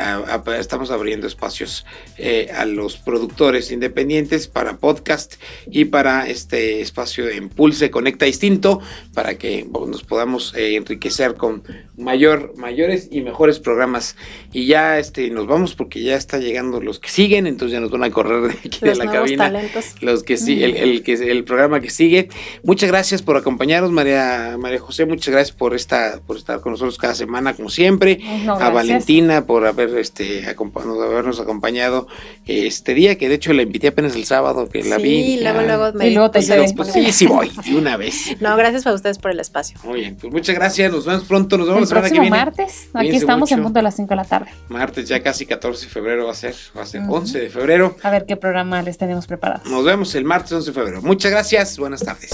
[0.60, 1.86] estamos abriendo espacios
[2.18, 5.36] eh, a los productores independientes para podcast
[5.70, 8.82] y para este espacio de Impulse Conecta Distinto
[9.14, 11.64] para que nos podamos eh, enriquecer con
[11.98, 14.16] mayor, mayores y mejores programas.
[14.52, 17.92] Y ya este, nos vamos porque ya está llegando los que siguen, entonces ya nos
[17.92, 19.54] van a correr de aquí de la cabina.
[20.02, 22.30] Los que sí, el, el, que el programa que sigue.
[22.64, 26.98] Muchas gracias por acompañarnos, María, María José, muchas gracias por esta, por estar con nosotros
[26.98, 28.20] cada semana, como siempre.
[28.48, 32.08] a Valentina por haber este habernos acompañado
[32.46, 35.24] este día, que de hecho la invité apenas el sábado que la vi.
[35.24, 36.10] Sí, luego, luego me.
[36.10, 36.40] Y luego te
[36.76, 38.36] pues, Sí, sí voy, de una vez.
[38.40, 39.78] No, gracias a ustedes por el espacio.
[39.84, 42.30] Muy bien, pues muchas gracias, nos vemos pronto, nos vemos la semana que viene.
[42.30, 44.52] martes, aquí estamos en punto a las 5 de la tarde.
[44.70, 47.96] Martes, ya casi 14 de febrero va a ser, va a ser 11 de febrero.
[48.04, 49.62] A ver qué programa les tenemos preparado.
[49.70, 51.02] Nos vemos el martes 11 de febrero.
[51.02, 52.32] Muchas gracias, buenas tardes.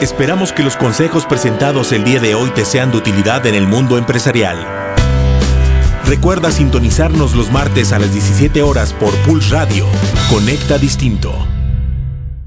[0.00, 3.68] Esperamos que los consejos presentados el día de hoy te sean de utilidad en el
[3.68, 4.58] mundo empresarial.
[6.04, 9.86] Recuerda sintonizarnos los martes a las 17 horas por Pulse Radio.
[10.28, 11.51] Conecta Distinto.